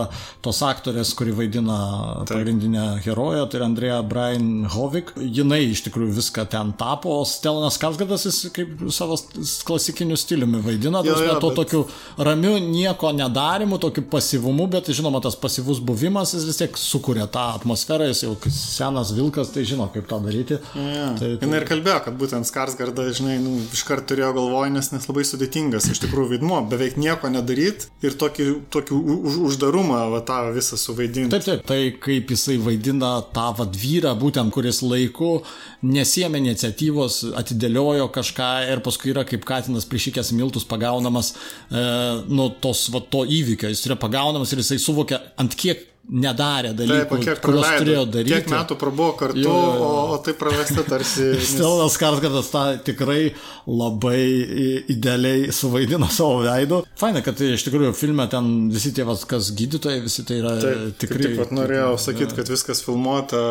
tos 0.46 0.64
aktorės, 0.66 1.12
kuri 1.20 1.36
vaidina 1.36 1.78
Taip. 2.24 2.38
pagrindinę 2.38 2.88
heroję, 3.04 3.44
tai 3.52 3.60
yra 3.60 3.70
Andrea 3.70 4.00
Brian 4.08 4.66
Hovik. 4.72 5.12
Jinai 5.20 5.66
iš 5.74 5.84
tikrųjų 5.90 6.16
viską 6.22 6.48
ten 6.56 6.72
tapo, 6.80 7.20
o 7.20 7.28
Stelanas 7.28 7.80
Karsgardas 7.82 8.26
jis 8.30 8.42
kaip 8.56 8.88
savo 8.96 9.20
klasikiniu 9.68 10.16
stiliumi 10.20 10.64
vaidina, 10.64 11.04
jo, 11.04 11.20
jo, 11.20 11.38
to 11.44 11.52
bet... 11.52 11.60
tokiu 11.60 11.86
ramiu, 12.24 12.56
nieko 12.64 13.12
ne 13.12 13.26
nedarimu, 13.26 13.78
tokiu 13.78 14.04
pasivumu, 14.10 14.68
bet 14.68 14.90
žinoma, 14.94 15.22
tas 15.24 15.36
pasyvus 15.40 15.82
buvimas 15.84 16.34
jis 16.36 16.46
vis 16.48 16.60
tiek 16.62 16.78
sukuria 16.80 17.28
tą 17.32 17.48
atmosferą, 17.58 18.10
jis 18.12 18.24
jau 18.26 18.36
senas 18.54 19.14
vilkas, 19.16 19.52
tai 19.54 19.66
žino, 19.68 19.88
kaip 19.94 20.08
tą 20.10 20.20
daryti. 20.24 20.60
Ja. 20.76 21.12
Tai, 21.20 21.32
tai... 21.40 21.50
Jis 21.50 21.52
ir 21.66 21.70
kalbėjo, 21.70 21.98
kad 22.06 22.18
būtent 22.20 22.48
Skarsgarda, 22.48 23.08
žinai, 23.16 23.36
nu, 23.42 23.58
iškart 23.74 24.06
turėjo 24.10 24.32
galvoj, 24.38 24.70
nes, 24.76 24.92
nes 24.94 25.08
labai 25.10 25.26
sudėtingas 25.28 25.90
iš 25.92 26.02
tikrųjų 26.04 26.36
vaidmuo, 26.36 26.62
beveik 26.70 27.00
nieko 27.02 27.32
nedaryt 27.34 27.88
ir 28.06 28.18
tokį, 28.22 28.48
tokį 28.74 29.00
už, 29.16 29.40
uždarumą 29.50 30.04
va, 30.14 30.22
tą 30.26 30.40
visą 30.56 30.78
suvaidinti. 30.80 31.34
Taip, 31.34 31.46
taip, 31.48 31.66
tai 31.68 31.80
kaip 32.02 32.34
jisai 32.36 32.60
vaidina 32.62 33.18
tą 33.36 33.48
vadvyrą, 33.60 34.14
būtent 34.22 34.54
kuris 34.56 34.84
laiku 34.86 35.40
nesėmė 35.86 36.44
iniciatyvos, 36.44 37.22
atidėliojo 37.42 38.08
kažką 38.14 38.52
ir 38.74 38.84
paskui 38.86 39.14
yra 39.16 39.26
kaip 39.28 39.46
katinas 39.48 39.90
prišykęs 39.90 40.34
miltus 40.38 40.68
pagaunamas 40.70 41.34
e, 41.34 41.84
nuo 42.30 42.52
tos 42.62 42.88
va, 42.94 43.02
to 43.02 43.26
įvykio, 43.26 43.72
jis 43.74 43.86
yra 43.90 44.00
pagaunamas 44.00 44.54
ir 44.54 44.64
jisai 44.64 44.80
suvokia, 44.82 45.22
ant 45.42 45.58
kiek 45.58 45.95
nedarė 46.06 46.72
dalykų, 46.78 47.18
Taip, 47.24 47.40
kuriuos 47.44 47.70
turėjo 47.80 48.04
daryti. 48.14 48.34
Kiek 48.34 48.50
metų 48.52 48.78
prabuvo 48.80 49.14
kartu, 49.18 49.42
jo, 49.42 49.54
o, 49.54 49.92
o 50.14 50.18
tai 50.24 50.36
pravesta 50.38 50.86
tarsi. 50.88 51.32
Stelonas 51.52 51.98
Karsgardas 52.02 52.52
tą 52.54 52.64
tikrai 52.86 53.20
labai 53.66 54.20
idealiai 54.94 55.54
suvaidino 55.56 56.10
savo 56.18 56.44
veidu. 56.46 56.84
Faina, 57.00 57.24
kad 57.26 57.42
iš 57.42 57.66
tikrųjų 57.68 57.94
filme 57.98 58.28
ten 58.32 58.52
visi 58.74 58.94
tie, 58.96 59.06
kas 59.06 59.52
gydytojai, 59.58 60.04
visi 60.06 60.28
tai 60.28 60.42
yra 60.44 60.54
Taip, 60.62 60.84
tikrai. 61.02 61.24
Taip, 61.26 61.40
pat 61.42 61.56
norėjau 61.58 61.96
sakyti, 62.08 62.38
kad 62.38 62.54
viskas 62.54 62.84
filmuota 62.86 63.42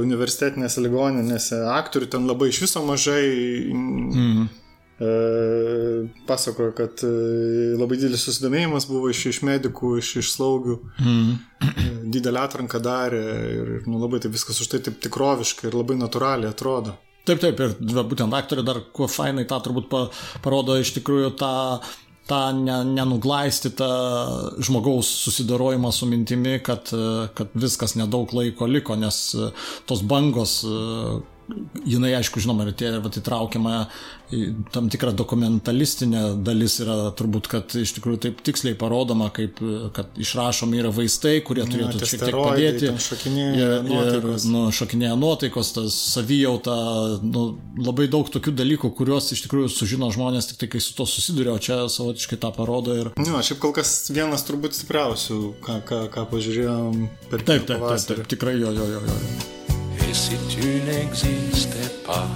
universitetinėse 0.00 0.84
ligoninėse, 0.84 1.60
aktorių 1.76 2.12
ten 2.16 2.30
labai 2.30 2.52
iš 2.54 2.64
viso 2.64 2.84
mažai. 2.88 3.26
Mm. 3.74 4.48
E, 5.00 6.08
pasakojo, 6.26 6.72
kad 6.74 6.90
e, 7.06 7.10
labai 7.78 8.00
didelis 8.00 8.24
susidomėjimas 8.26 8.88
buvo 8.90 9.12
iš, 9.12 9.20
iš 9.30 9.38
medikų, 9.46 9.92
iš, 10.00 10.08
iš 10.24 10.32
slaugių. 10.34 10.74
Mm. 10.98 11.36
Didelę 12.14 12.42
atranką 12.42 12.80
darė 12.82 13.20
ir 13.52 13.70
nu, 13.86 14.00
labai 14.02 14.18
taip 14.24 14.34
viskas 14.34 14.58
už 14.58 14.72
tai 14.72 14.80
taip 14.82 14.98
tikroviškai 15.04 15.70
ir 15.70 15.78
labai 15.78 16.00
natūraliai 16.00 16.50
atrodo. 16.50 16.96
Taip, 17.28 17.38
taip, 17.44 17.62
ir 17.62 18.02
būtent 18.10 18.34
aktorė 18.34 18.66
dar 18.66 18.82
kuo 18.96 19.06
fainai 19.12 19.46
tą 19.46 19.60
turbūt 19.62 19.86
pa, 19.92 20.02
parodo 20.42 20.74
iš 20.80 20.96
tikrųjų 20.98 21.32
tą 21.38 21.54
tą 22.28 22.42
ne, 22.52 22.82
nenuglaistytą 22.84 23.86
žmogaus 24.60 25.08
susidorojimą 25.22 25.88
su 25.96 26.04
mintimi, 26.10 26.58
kad, 26.60 26.90
kad 27.38 27.54
viskas 27.56 27.94
nedaug 27.96 28.34
laiko 28.36 28.68
liko, 28.68 28.98
nes 29.00 29.22
tos 29.88 30.02
bangos 30.04 30.58
jinai, 31.88 32.12
aišku, 32.18 32.40
žinoma, 32.44 32.66
ir 32.68 32.76
tie 32.78 32.90
vat, 33.02 33.16
įtraukiama 33.20 33.86
tam 34.74 34.90
tikrą 34.92 35.14
dokumentalistinę 35.16 36.22
dalis 36.44 36.74
yra 36.84 36.96
turbūt, 37.16 37.46
kad 37.48 37.72
iš 37.80 37.94
tikrųjų 37.96 38.18
taip 38.26 38.42
tiksliai 38.44 38.76
parodoma, 38.76 39.30
kaip, 39.32 39.60
kad 39.96 40.12
išrašomi 40.20 40.82
yra 40.82 40.90
vaistai, 40.92 41.38
kurie 41.46 41.64
turėtų 41.64 41.96
Ja, 42.02 42.08
šiek 42.10 42.20
tie 42.20 42.28
tiek 42.28 42.36
padėti. 42.36 42.90
šokinėja 43.06 43.70
nuotaikos. 43.86 44.46
nu, 44.52 44.66
šokinėja 44.76 45.16
nuotaikos, 45.16 45.72
tas 45.78 45.96
savijauta, 46.12 46.76
nu, 47.24 47.46
labai 47.80 48.10
daug 48.12 48.28
tokių 48.28 48.52
dalykų, 48.60 48.92
kuriuos 49.00 49.32
iš 49.32 49.46
tikrųjų 49.48 49.72
sužino 49.72 50.12
žmonės 50.12 50.52
tik 50.52 50.60
tai, 50.60 50.72
kai 50.76 50.84
su 50.84 50.92
to 50.98 51.08
susiduria, 51.08 51.56
o 51.56 51.58
čia 51.62 51.86
savotiškai 51.88 52.36
tą 52.44 52.52
parodo 52.56 52.96
ir 53.00 53.12
Jo, 53.16 53.40
šiaip 53.44 53.64
kol 53.64 53.72
kas 53.76 54.10
vienas 54.12 54.44
turbūt 54.44 54.76
stipriausių, 54.76 55.40
ką, 55.64 55.80
ką, 55.88 56.04
ką 56.12 56.28
pažiūrėjom 56.32 57.06
per 57.32 57.48
Taip, 57.48 57.64
taip, 57.64 57.80
taip, 57.80 58.10
taip, 58.12 58.26
tikrai 58.28 58.58
jo, 58.60 58.74
jo, 58.76 58.92
jo. 58.92 59.06
jo. 59.08 59.56
Et 60.08 60.14
si 60.14 60.36
tu 60.48 60.80
n'existais 60.88 61.92
pas, 62.06 62.26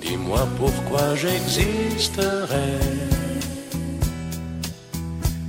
dis-moi 0.00 0.46
pourquoi 0.56 1.16
j'existerais. 1.16 2.78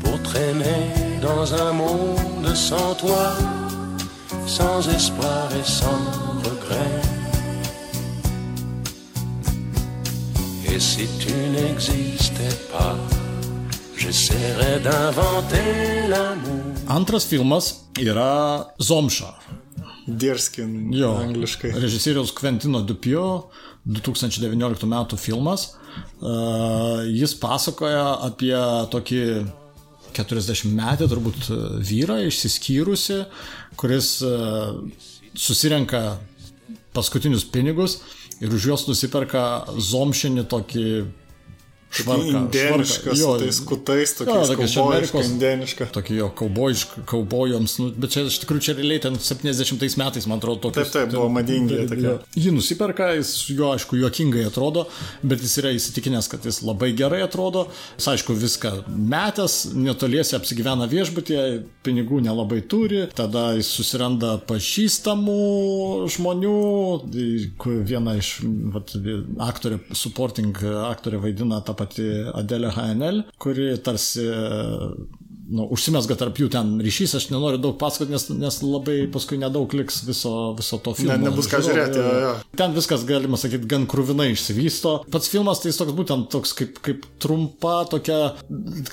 Pour 0.03 0.19
traîner 0.24 1.19
dans 1.21 1.53
un 1.53 1.71
monde 1.71 2.55
sans 2.55 2.95
toi, 2.95 3.33
sans 4.48 4.89
espoir 4.89 5.50
et 5.53 5.67
sans 5.79 6.01
regret. 6.48 6.95
Et 10.71 10.79
si 10.79 11.05
tu 11.19 11.33
n'existais 11.55 12.57
pas, 12.71 12.95
j'essaierais 13.95 14.79
d'inventer 14.79 16.07
l'amour. 16.07 16.74
Antras 16.89 17.25
filmas 17.29 17.65
yra 18.00 18.74
Zomša. 18.81 19.38
Dierskin, 20.09 20.93
Jo, 20.95 21.13
angliškai. 21.21 21.71
režisieriaus 21.77 22.31
Kventino 22.35 22.81
Dupio 22.81 23.49
2019 23.85 24.87
metų 24.89 25.17
filmas. 25.19 25.75
Uh, 26.21 27.05
jis 27.09 27.35
pasakoja 27.39 28.19
apie 28.27 28.55
tokį 28.93 29.21
40 30.17 30.73
metį 30.73 31.07
turbūt 31.11 31.49
vyrą 31.85 32.19
išsiskyrusi, 32.27 33.23
kuris 33.79 34.17
uh, 34.25 34.73
susirenka 35.37 36.17
paskutinius 36.93 37.45
pinigus 37.45 37.99
ir 38.41 38.53
už 38.55 38.69
juos 38.71 38.87
nusiperka 38.87 39.65
zomšinį 39.77 40.45
tokį 40.49 40.85
švarką. 41.89 42.43
Indėniškas, 42.43 43.17
švarką. 43.17 43.39
su 43.39 43.46
tais 43.46 43.60
kutais, 43.65 44.13
tokiais 44.17 44.51
tokia 44.51 44.67
iš 44.67 44.75
kaubojiška, 44.77 45.24
indėniška. 45.29 45.88
Tokį 45.96 46.17
jo 46.19 46.27
kaubojišką, 46.41 47.05
kaubojams, 47.10 47.75
nu, 47.81 47.89
bet 47.98 48.13
čia 48.13 48.25
iš 48.29 48.39
tikrųjų 48.43 48.65
čia 48.67 48.75
realiai 48.77 49.01
ten 49.05 49.17
70 49.17 49.98
metais, 50.01 50.27
man 50.29 50.41
atrodo, 50.41 50.67
tokius. 50.67 50.91
Taip, 50.93 51.10
taip, 51.10 51.13
buvo 51.15 51.29
madingi. 51.34 51.81
Jį 52.38 52.53
nusiperka, 52.53 53.12
jis 53.17 53.34
jo, 53.50 53.72
aišku, 53.74 53.98
juokingai 54.03 54.46
atrodo, 54.50 54.86
bet 55.24 55.41
jis 55.46 55.58
yra 55.63 55.74
įsitikinęs, 55.77 56.29
kad 56.31 56.46
jis 56.46 56.62
labai 56.67 56.91
gerai 56.98 57.24
atrodo. 57.25 57.65
Jis, 57.98 58.10
aišku, 58.13 58.38
viską 58.38 58.74
metęs, 58.89 59.58
netoliese 59.74 60.38
apsigyvena 60.38 60.89
viešbutyje, 60.91 61.48
pinigų 61.86 62.22
nelabai 62.25 62.62
turi, 62.69 63.08
tada 63.17 63.50
jis 63.58 63.72
susiranda 63.79 64.36
pažįstamų 64.50 65.39
žmonių, 66.13 66.55
viena 67.89 68.15
iš 68.19 68.36
vat, 68.75 68.93
aktorė, 69.50 69.81
supporting 69.98 70.53
aktorė 70.89 71.22
vaidina 71.24 71.62
tą 71.65 71.78
patį 71.79 72.07
Adelę 72.38 72.71
HNL, 72.75 73.24
kuri 73.41 73.71
tarsi 73.86 74.27
nu, 75.50 75.65
užsimesga 75.74 76.15
tarp 76.20 76.38
jų 76.39 76.50
ten 76.53 76.75
ryšys, 76.84 77.15
aš 77.18 77.27
nenoriu 77.34 77.60
daug 77.62 77.75
pasakoti, 77.82 78.13
nes, 78.13 78.25
nes 78.38 78.60
labai 78.62 78.98
paskui 79.12 79.39
nedaug 79.41 79.74
liks 79.74 80.03
viso, 80.08 80.34
viso 80.58 80.79
to 80.84 80.94
filmo. 80.98 81.15
Ne- 81.18 81.29
nebus 81.29 81.50
ką 81.50 81.62
žiūrėti, 81.65 82.00
jo, 82.01 82.13
jo. 82.24 82.34
Ten 82.60 82.75
viskas, 82.75 83.06
galima 83.10 83.39
sakyti, 83.39 83.68
gan 83.70 83.88
krūvinai 83.89 84.29
išsivysto. 84.34 84.94
Pats 85.12 85.32
filmas 85.32 85.62
tai 85.63 85.72
jis 85.72 85.82
toks 85.82 85.96
būtent 85.98 86.29
toks 86.34 86.53
kaip, 86.58 86.79
kaip 86.86 87.06
trumpa, 87.24 87.82
tokia, 87.89 88.20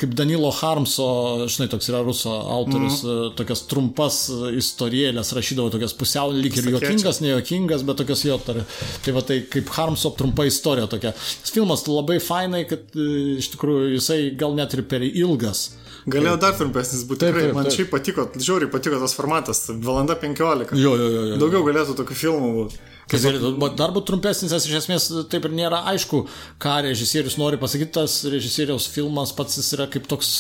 kaip 0.01 0.17
Danilo 0.17 0.53
Harmso, 0.57 1.09
žinai, 1.53 1.69
toks 1.73 1.91
yra 1.93 2.03
ruso 2.07 2.33
autorius, 2.33 3.03
mm. 3.05 3.37
tokias 3.39 3.67
trumpas 3.71 4.21
istorėlės 4.57 5.35
rašydavo, 5.37 5.73
tokias 5.75 5.97
pusiau 5.99 6.33
lyg 6.35 6.57
ir 6.57 6.71
juokingas, 6.73 7.21
nejuokingas, 7.25 7.85
bet 7.87 8.01
tokias 8.03 8.25
jo 8.27 8.41
tar. 8.43 8.63
Tai 9.05 9.17
va 9.17 9.25
tai 9.27 9.43
kaip 9.51 9.73
Harmso 9.77 10.13
trumpa 10.17 10.47
istorija 10.49 10.89
tokia. 10.91 11.13
Tas 11.13 11.53
filmas 11.55 11.85
labai 11.91 12.19
fainai, 12.23 12.65
kad 12.69 12.97
e, 12.97 13.37
iš 13.41 13.53
tikrųjų 13.55 13.97
jisai 13.97 14.21
gal 14.39 14.57
net 14.57 14.75
ir 14.77 14.87
per 14.89 15.05
ilgas. 15.07 15.69
Galėjo 16.07 16.37
dar 16.39 16.55
trumpesnis 16.55 17.03
būti. 17.03 17.25
Taip, 17.25 17.33
Tikrai, 17.33 17.47
taip, 17.49 17.57
man 17.57 17.67
taip. 17.67 17.75
šiaip 17.75 17.89
patiko, 17.91 18.27
žiauriai 18.39 18.71
patiko 18.71 18.99
tas 19.03 19.15
formatas. 19.19 19.65
Valanda 19.83 20.15
15. 20.21 20.77
Jo, 20.79 20.93
jo, 20.95 21.09
jo. 21.11 21.23
jo. 21.33 21.39
Daugiau 21.41 21.65
galėtų 21.67 21.97
tokių 21.99 22.19
filmų 22.21 22.51
būti. 22.61 22.79
Kas 23.11 23.23
galėtų 23.27 23.51
dar 23.79 23.95
būt 23.95 24.07
trumpesnis, 24.07 24.53
nes 24.55 24.67
iš 24.67 24.79
esmės 24.81 25.09
taip 25.31 25.45
ir 25.47 25.55
nėra 25.55 25.85
aišku, 25.93 26.25
ką 26.63 26.77
režisierius 26.87 27.39
nori 27.39 27.59
pasakyti. 27.59 27.97
Tas 27.99 28.21
režisieriaus 28.31 28.87
filmas 28.91 29.35
pats 29.35 29.59
jis 29.59 29.73
yra 29.75 29.89
kaip 29.91 30.07
toks, 30.11 30.33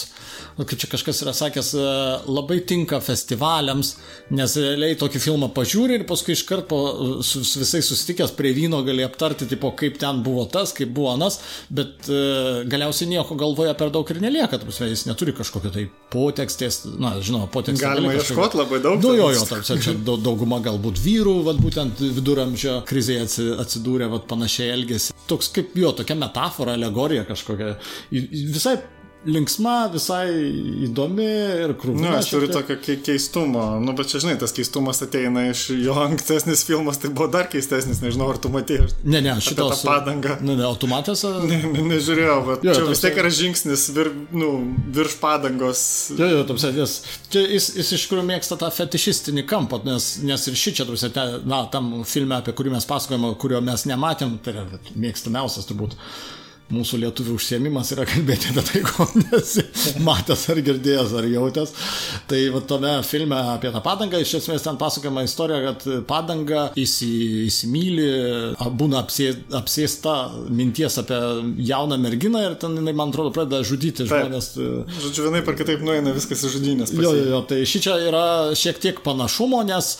nu, 0.58 0.64
kaip 0.64 0.78
čia 0.80 0.88
kažkas 0.88 1.18
yra 1.24 1.32
sakęs, 1.36 1.74
e, 1.76 1.86
labai 2.32 2.60
tinka 2.64 3.00
festivaliams, 3.04 3.94
nes 4.32 4.54
realiai 4.56 4.96
tokį 4.96 5.20
filmą 5.20 5.50
pažiūri 5.56 5.98
ir 6.00 6.04
paskui 6.08 6.32
iškart 6.36 6.66
po 6.70 6.78
su, 7.22 7.42
su 7.44 7.60
visais 7.60 7.84
susitikęs 7.90 8.32
prie 8.38 8.54
vyno 8.56 8.80
gali 8.86 9.04
aptarti, 9.04 9.46
tipo, 9.50 9.70
kaip 9.76 9.98
ten 10.00 10.22
buvo 10.24 10.46
tas, 10.48 10.72
kaip 10.76 10.88
buvo 10.96 11.10
anas, 11.12 11.38
bet 11.68 12.08
e, 12.08 12.64
galiausiai 12.72 13.10
nieko 13.12 13.36
galvoje 13.36 13.74
per 13.76 13.92
daug 13.94 14.08
ir 14.14 14.20
nelieka, 14.24 14.56
ta 14.56 14.64
prasme, 14.64 14.88
jis 14.94 15.04
neturi 15.10 15.34
kažkokio 15.36 15.74
tai 15.74 15.86
potekstės, 16.14 16.80
na, 16.98 17.14
žinoma, 17.20 17.50
potekstės. 17.52 17.84
Galima 17.84 18.14
gali 18.14 18.22
kažkokio- 18.22 18.40
ieškot 18.40 18.58
labai 18.62 18.80
daug 18.88 19.02
Nu, 19.04 19.12
jo, 19.18 19.28
jo, 19.36 19.44
tarsi 19.52 19.76
čia 19.84 19.92
dau- 20.08 20.16
dauguma 20.22 20.58
galbūt 20.64 20.96
vyrų, 21.04 21.36
vat, 21.46 21.60
būtent 21.62 22.00
viduramžio 22.16 22.78
krizėje 22.88 23.22
atsi- 23.28 23.52
atsidūrė, 23.60 24.08
vat, 24.10 24.26
panašiai 24.30 24.72
elgesi. 24.72 25.12
Toks 25.28 25.48
kaip 25.52 25.74
jo, 25.76 25.92
tokia 25.92 26.16
metafora, 26.16 26.72
alegorija 26.78 27.24
kažkokia. 27.28 27.76
Visai 28.10 28.76
linksma, 29.26 29.74
visai 29.92 30.28
įdomi 30.86 31.26
ir 31.26 31.72
Na, 31.72 31.76
krūvina. 31.78 32.10
nu, 32.10 32.12
aš 32.18 32.28
turiu 32.32 32.48
tokio 32.52 32.76
kei- 32.82 32.98
keistumo. 33.02 33.64
Nu, 33.82 33.92
bet 33.98 34.10
čia, 34.12 34.20
žinai, 34.22 34.36
tas 34.40 34.52
keistumas 34.56 35.02
ateina 35.04 35.46
iš 35.50 35.66
jo 35.74 35.94
ankstesnis 36.04 36.62
filmas, 36.68 36.98
tai 37.02 37.10
buvo 37.10 37.26
dar 37.32 37.48
keistesnis, 37.52 38.00
nežinau, 38.04 38.28
ar 38.32 38.38
tu 38.42 38.50
matėjai. 38.54 38.88
Ne, 39.04 39.20
ne, 39.24 39.34
tą 39.42 39.68
padangą. 39.82 40.36
Ne, 40.40 40.56
ne, 40.56 40.64
automatas. 40.68 41.24
Ne, 41.26 41.58
ne, 41.64 41.82
nežiūrėjau, 41.92 42.38
bet 42.50 42.64
Jo, 42.68 42.76
čia 42.78 42.86
vis 42.90 43.02
tiek 43.04 43.18
yra 43.22 43.32
žingsnis 43.40 43.88
vir, 43.96 44.12
nu, 44.32 44.50
virš 44.96 45.18
padangos. 45.22 45.82
Jo, 46.18 46.30
jo, 46.34 46.44
tamsia, 46.48 46.72
nes 46.76 46.98
čia 47.32 47.42
jis, 47.50 47.70
jis 47.80 47.92
iš 47.98 48.06
tikrųjų 48.06 48.26
mėgsta 48.30 48.58
tą 48.60 48.70
fetišistinį 48.74 49.46
kampą, 49.50 49.82
nes, 49.88 50.12
nes 50.26 50.46
ir 50.50 50.54
ši 50.62 50.74
čia, 50.80 50.86
tamsia, 50.88 51.10
te, 51.14 51.26
na, 51.48 51.64
tam 51.72 51.92
filme, 52.06 52.38
apie 52.38 52.54
kurį 52.56 52.76
mes 52.76 52.86
pasakojame, 52.88 53.34
kurio 53.42 53.60
mes 53.64 53.86
nematėm, 53.90 54.38
tai 54.44 54.54
yra 54.54 54.66
mėgstamiausias 54.94 55.66
turbūt. 55.68 55.98
Mūsų 56.66 56.98
lietuvių 57.04 57.36
užsiemimas 57.38 57.92
yra 57.94 58.02
kalbėti 58.08 58.50
apie 58.50 58.62
tai, 58.66 58.80
ko 58.82 59.04
nesi 59.20 59.62
matęs 60.02 60.40
ar 60.50 60.58
girdėjęs 60.66 61.12
ar 61.14 61.28
jautęs. 61.30 61.72
Tai 62.26 62.40
va 62.56 62.62
tame 62.66 62.94
filme 63.06 63.38
apie 63.52 63.70
tą 63.70 63.82
padangą, 63.84 64.18
iš 64.18 64.32
esmės 64.40 64.64
ten 64.66 64.78
pasakojama 64.80 65.22
istorija, 65.26 65.60
kad 65.68 65.86
padanga 66.10 66.64
įsi, 66.82 67.10
įsimylį, 67.46 68.08
būna 68.80 69.04
apsė, 69.04 69.28
apsėsta 69.60 70.16
minties 70.50 70.98
apie 71.02 71.20
jauną 71.68 72.00
merginą 72.02 72.42
ir 72.48 72.56
ten 72.58 72.74
jinai, 72.80 72.96
man 72.98 73.14
atrodo, 73.14 73.30
pradeda 73.36 73.62
žudyti 73.66 74.02
Taip. 74.02 74.10
žmonės. 74.10 74.50
e, 74.58 74.98
Žodžiu, 75.04 75.28
vienai 75.28 75.44
per 75.46 75.58
kitaip 75.60 75.86
nueina 75.86 76.16
viskas 76.16 76.42
į 76.48 76.52
žudynės. 76.56 76.90
pas 76.96 77.06
Jo, 77.06 77.14
jo, 77.14 77.28
jo, 77.30 77.40
tai 77.46 77.60
ši 77.68 77.82
čia 77.86 77.94
yra 78.08 78.24
šiek 78.58 78.82
tiek 78.82 79.00
panašumo, 79.06 79.62
nes 79.70 79.92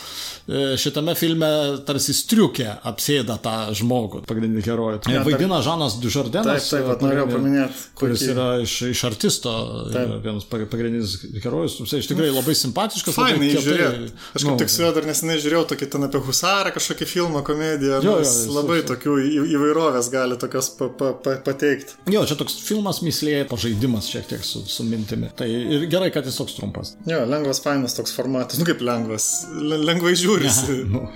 e, 0.51 0.75
šitame 0.83 1.15
filme 1.15 1.53
tarsi 1.87 2.15
striukė 2.17 2.69
apsėda 2.91 3.39
tą 3.43 3.57
žmogų, 3.77 4.25
pagrindinį 4.27 4.67
herojų. 4.67 5.01
Ja, 5.15 5.23
Vaidina 5.27 5.63
Žanas 5.63 5.99
Dužardenas, 6.03 6.56
Taip, 6.57 6.71
taip, 6.73 6.87
vat 6.89 7.03
norėjau 7.05 7.27
paminėt, 7.33 7.83
kuris 7.99 8.21
puikiai. 8.23 8.33
yra 8.35 8.47
iš, 8.65 8.75
iš 8.93 9.03
artisto, 9.09 9.53
yra 9.93 10.19
vienas 10.25 10.47
pag- 10.51 10.65
pagrindinis 10.73 11.15
herojus, 11.45 11.77
iš 11.87 12.09
tikrai 12.11 12.31
labai 12.33 12.55
simpatiškas. 12.59 13.15
Fainai 13.17 13.51
žiūrėti. 13.55 14.11
Aš 14.35 14.43
kaip 14.43 14.51
nu, 14.51 14.57
tik 14.61 14.73
su 14.73 14.83
juo 14.85 14.91
dar 14.97 15.07
nesenai 15.09 15.37
žiūrėjau 15.43 15.65
tokį 15.73 15.89
ten 15.95 16.07
apie 16.09 16.21
Husarą, 16.27 16.73
kažkokį 16.77 17.09
filmą, 17.13 17.43
komediją. 17.47 18.01
Jo, 18.03 18.17
Jo, 18.17 18.17
jis- 18.25 18.47
labai 18.55 18.81
jis- 18.81 18.89
tokių 18.93 19.17
įvairovės 19.57 20.11
gali 20.13 20.37
tokios 20.41 20.71
pa, 20.79 20.89
pa, 20.89 21.13
pa, 21.13 21.37
pateikti. 21.47 21.97
Jo, 22.13 22.25
čia 22.29 22.37
toks 22.41 22.59
filmas 22.67 23.01
mislėje, 23.05 23.45
pažaidimas 23.51 24.09
šiek 24.13 24.27
tiek 24.31 24.45
su, 24.45 24.65
su 24.67 24.85
mintimi. 24.85 25.31
Tai 25.37 25.49
ir 25.49 25.87
gerai, 25.93 26.11
kad 26.15 26.25
jis 26.29 26.37
toks 26.41 26.57
trumpas. 26.59 26.95
Jo, 27.07 27.25
lengvas, 27.29 27.61
fainas 27.65 27.95
toks 27.99 28.13
formatas. 28.17 28.59
Nu 28.61 28.65
kaip 28.69 28.81
lengvas. 28.85 29.47
Le- 29.57 29.83
Lengvai 29.87 30.15
žiūrisi. 30.19 30.83
Nu, 30.97 31.09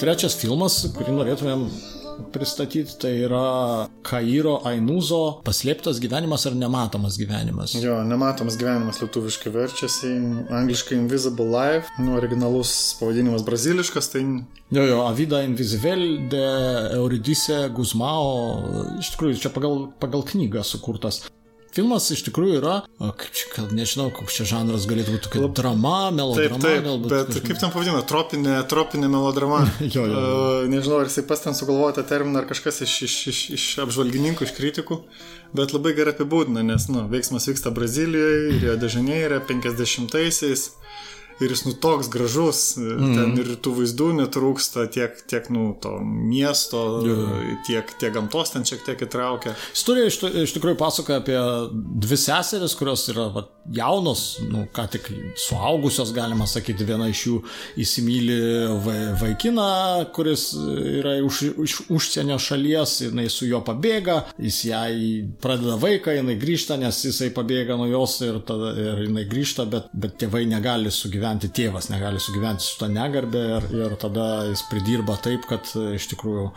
trečias 0.00 0.36
filmas, 0.38 0.80
kurį 0.94 1.14
norėtumėm 1.16 1.68
pristatyti, 2.32 2.96
tai 3.00 3.12
yra 3.26 3.86
Kairo 4.06 4.58
Ainuzo 4.66 5.40
paslėptas 5.46 6.00
gyvenimas 6.02 6.46
ar 6.48 6.56
nematomas 6.58 7.18
gyvenimas. 7.20 7.76
Jo, 7.78 8.00
nematomas 8.06 8.58
gyvenimas 8.58 9.00
lietuviškai 9.02 9.52
verčiasi, 9.54 10.10
angliškai 10.60 10.98
Invisible 10.98 11.46
Life, 11.52 11.94
nu, 12.02 12.16
originalus 12.18 12.74
pavadinimas 13.00 13.46
braziliškas, 13.46 14.12
tai 14.14 14.24
Jo, 14.68 14.82
jo, 14.84 14.98
Avida 15.06 15.40
Invisivel 15.46 16.28
de 16.28 16.42
Euridice 16.98 17.70
Guzmao, 17.72 18.98
iš 19.00 19.14
tikrųjų, 19.14 19.38
čia 19.40 19.52
pagal, 19.54 19.86
pagal 20.02 20.26
knygą 20.28 20.60
sukurtas. 20.66 21.22
Filmas 21.78 22.08
iš 22.10 22.24
tikrųjų 22.26 22.56
yra, 22.58 22.72
o, 22.98 23.12
kaip 23.14 23.30
čia, 23.38 23.46
gal 23.54 23.68
nežinau, 23.70 24.08
koks 24.10 24.34
čia 24.34 24.46
žanras 24.50 24.82
galėtų 24.90 25.12
būti, 25.14 25.30
kaip 25.30 25.52
drama, 25.54 26.08
Taip, 26.08 26.16
melodrama, 26.18 26.58
taip, 26.64 26.80
galbūt. 26.88 27.12
bet 27.12 27.28
kažkaip- 27.30 27.46
kaip 27.52 27.60
ten 27.62 27.70
pavadina, 27.70 28.00
tropinė, 28.02 28.56
tropinė 28.72 29.10
melodrama. 29.12 29.60
Jo, 29.94 30.06
jo. 30.10 30.18
Uh, 30.18 30.66
nežinau, 30.72 30.98
ar 31.04 31.06
jisai 31.06 31.22
pas 31.30 31.38
ten 31.44 31.54
sugalvojo 31.54 31.94
tą 32.00 32.02
terminą, 32.10 32.42
ar 32.42 32.48
kažkas 32.50 32.82
iš, 32.82 32.96
iš, 33.06 33.14
iš, 33.30 33.38
iš 33.54 33.66
apžvalgininkų, 33.86 34.48
iš 34.48 34.56
kritikų, 34.58 34.98
bet 35.54 35.70
labai 35.76 35.94
gerai 35.94 36.16
apibūdina, 36.16 36.66
nes, 36.66 36.88
nu, 36.90 37.06
veiksmas 37.14 37.46
vyksta 37.52 37.70
Brazilijoje, 37.70 38.58
Rio 38.58 38.74
de 38.76 38.90
Žaneire, 38.90 39.38
50-aisiais. 39.46 40.66
Ir 41.42 41.52
jis 41.54 41.64
nu 41.68 41.74
toks 41.78 42.08
gražus, 42.10 42.62
mm. 42.80 43.12
ten 43.14 43.36
ir 43.38 43.52
tų 43.62 43.74
vaizdų 43.80 44.08
netrūksta, 44.22 44.88
tiek, 44.94 45.20
tiek 45.30 45.46
nu, 45.54 45.70
to 45.82 45.98
miesto, 46.02 46.82
tiek, 47.68 47.92
tiek 48.00 48.14
gamtos 48.14 48.54
ten 48.54 48.66
šiek 48.68 48.82
tiek 48.86 49.04
įtraukia. 49.06 49.54
Istorija 49.76 50.08
iš, 50.10 50.18
iš 50.48 50.56
tikrųjų 50.56 50.78
pasakoja 50.80 51.22
apie 51.22 51.38
dvi 52.02 52.18
seseris, 52.18 52.74
kurios 52.78 53.06
yra 53.12 53.28
va, 53.34 53.44
jaunos, 53.74 54.38
nu, 54.48 54.64
ką 54.74 54.86
tik 54.92 55.08
suaugusios, 55.38 56.12
galima 56.16 56.46
sakyti, 56.48 56.86
viena 56.88 57.08
iš 57.10 57.24
jų 57.28 57.36
įsimylį 57.84 58.38
vai, 58.84 58.96
vaikiną, 59.22 59.68
kuris 60.16 60.50
yra 60.98 61.18
iš, 61.20 61.42
iš 61.64 61.76
užsienio 61.92 62.38
šalies, 62.42 62.96
jinai 63.06 63.28
su 63.32 63.48
juo 63.48 63.60
pabėga, 63.66 64.20
jis 64.42 64.60
jai 64.70 64.92
pradeda 65.42 65.76
vaiką, 65.80 66.16
jinai 66.18 66.38
grįžta, 66.40 66.78
nes 66.80 67.02
jisai 67.04 67.30
pabėga 67.36 67.76
nuo 67.78 67.88
jos 67.90 68.18
ir, 68.26 68.40
tada, 68.48 68.72
ir 68.78 69.04
jinai 69.06 69.26
grįžta, 69.28 69.68
bet, 69.70 69.90
bet 69.92 70.16
tėvai 70.22 70.44
negali 70.48 70.92
sugyventi, 70.94 71.27
tėvas 71.36 71.90
negali 71.92 72.20
sugyventi 72.22 72.64
su 72.64 72.78
tą 72.80 72.88
negarbę 72.92 73.44
ir, 73.56 73.68
ir 73.76 73.96
tada 74.00 74.46
jis 74.48 74.64
pridirba 74.70 75.18
taip, 75.22 75.44
kad 75.50 75.68
iš 75.94 76.08
tikrųjų 76.14 76.48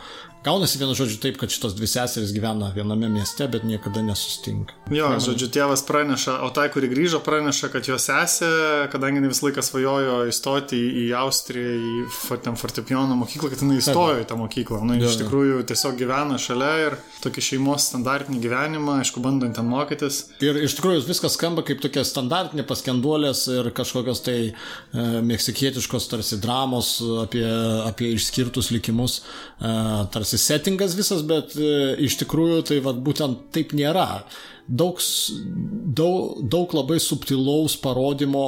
gaunasi 0.44 0.78
vienu 0.80 0.94
žodžiu 0.98 1.20
taip, 1.22 1.38
kad 1.40 1.52
šitos 1.52 1.76
dvi 1.78 1.86
seserys 1.86 2.32
gyvena 2.34 2.72
viename 2.74 3.08
mieste, 3.12 3.46
bet 3.50 3.64
niekada 3.66 4.02
nesustinka. 4.04 4.74
Jo, 4.92 5.12
žodžiu, 5.22 5.48
tėvas 5.54 5.84
praneša, 5.86 6.40
o 6.46 6.50
tai, 6.54 6.66
kuri 6.74 6.90
grįžo, 6.90 7.22
praneša, 7.24 7.70
kad 7.72 7.86
jo 7.88 7.98
sesė, 8.02 8.50
kadangi 8.92 9.20
jinai 9.20 9.30
visą 9.30 9.46
laiką 9.46 9.64
svajojo 9.64 10.18
įstoti 10.32 10.80
į, 11.04 11.06
Austriją, 11.22 11.72
į 11.78 12.38
ten 12.42 12.58
fortepijono 12.58 13.16
mokyklą, 13.20 13.52
kad 13.52 13.62
jinai 13.62 13.78
įstojo 13.80 14.18
į 14.22 14.26
tą 14.28 14.38
mokyklą. 14.40 14.82
Na, 14.88 14.98
Jo, 14.98 15.08
iš 15.10 15.20
tikrųjų 15.22 15.62
tiesiog 15.70 15.96
gyvena 15.98 16.38
šalia 16.42 16.72
ir 16.86 16.98
tokį 17.22 17.44
šeimos 17.46 17.86
standartinį 17.92 18.42
gyvenimą, 18.42 18.98
aišku, 19.02 19.22
bandant 19.24 19.56
ten 19.56 19.68
mokytis. 19.70 20.24
Ir 20.44 20.58
iš 20.66 20.76
tikrųjų 20.78 21.04
viskas 21.06 21.36
skamba 21.38 21.64
kaip 21.66 21.80
tokia 21.82 22.04
standartinė 22.06 22.66
paskenduolės 22.68 23.44
ir 23.52 23.70
kažkokios 23.74 24.22
tai 24.26 24.36
e, 24.50 24.52
meksikietiškos 25.26 26.08
tarsi 26.10 26.38
dramos 26.42 26.94
apie, 27.22 27.44
apie 27.86 28.12
išskirtus 28.16 28.72
likimus, 28.74 29.20
e, 29.22 29.72
tarsi 30.12 30.31
settingas 30.40 30.96
visas, 30.98 31.22
bet 31.26 31.56
e, 31.56 31.94
iš 32.06 32.18
tikrųjų 32.22 32.62
tai 32.70 32.80
vat, 32.84 33.00
būtent 33.04 33.48
taip 33.54 33.74
nėra. 33.76 34.22
Daug, 34.68 35.00
daug, 35.98 36.38
daug 36.54 36.74
labai 36.76 37.00
subtilaus 37.02 37.74
parodymo 37.82 38.44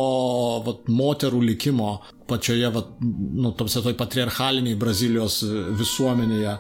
vat, 0.66 0.86
moterų 0.88 1.42
likimo 1.50 1.98
pačioje, 2.30 2.70
vat, 2.74 2.94
nu, 3.00 3.52
tamsia 3.58 3.82
toj 3.84 3.96
patriarchaliniai 3.98 4.78
Brazilijos 4.78 5.42
e, 5.46 5.52
visuomenėje. 5.80 6.56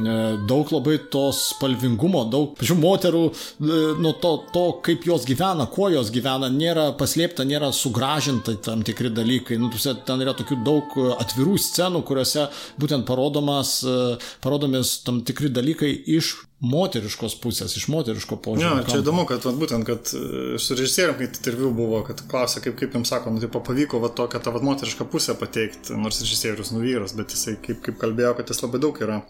E, 0.00 0.16
daug 0.48 0.70
labai 0.72 0.96
tos 1.12 1.42
spalvingumo, 1.54 2.24
daug 2.32 2.54
pačių 2.58 2.76
moterų, 2.80 3.22
e, 3.30 3.78
nuo 4.00 4.12
to, 4.22 4.32
to, 4.54 4.64
kaip 4.86 5.06
jos 5.08 5.26
gyvena, 5.28 5.66
kuo 5.70 5.90
jos 5.92 6.12
gyvena, 6.14 6.50
nėra 6.52 6.90
paslėpta, 6.98 7.46
nėra 7.48 7.70
sugražinta 7.76 8.56
tam 8.64 8.84
tikri 8.86 9.12
dalykai. 9.14 9.58
Nu, 9.60 9.70
ten 9.74 10.24
yra 10.24 10.34
tokių 10.38 10.60
daug 10.66 10.94
atvirų 11.20 11.56
scenų, 11.60 12.04
kuriuose 12.08 12.48
būtent 12.80 13.08
parodomas, 13.08 13.80
e, 13.84 13.98
parodomis 14.44 15.00
tam 15.06 15.24
tikri 15.26 15.52
dalykai 15.52 15.92
iš 16.16 16.36
moteriškos 16.60 17.38
pusės, 17.40 17.72
iš 17.78 17.86
moteriško 17.88 18.36
požiūrio. 18.44 18.84
čia 18.84 19.00
įdomu, 19.00 19.24
kad 19.28 19.44
vat, 19.48 19.56
būtent, 19.56 19.86
kad 19.88 20.10
su 20.12 20.76
režisierium, 20.76 21.16
kai 21.16 21.30
interviu 21.30 21.70
buvo, 21.72 22.02
kad 22.04 22.20
klausė, 22.28 22.60
kaip, 22.64 22.76
kaip 22.76 22.98
jums 22.98 23.08
sako, 23.08 23.32
nu, 23.32 23.40
tipo, 23.40 23.62
pavyko 23.64 24.02
va, 24.02 24.12
tokią 24.12 24.42
tą 24.44 24.52
vat, 24.52 24.66
moterišką 24.68 25.08
pusę 25.08 25.36
pateikti, 25.40 25.96
nors 25.96 26.20
režisierius 26.20 26.74
nuvyras, 26.76 27.16
bet 27.16 27.32
jisai 27.32 27.56
kaip, 27.64 27.80
kaip 27.86 27.96
kalbėjo, 28.02 28.34
kad 28.36 28.52
jis 28.52 28.60
labai 28.66 28.82
daug 28.84 29.00
yra. 29.00 29.22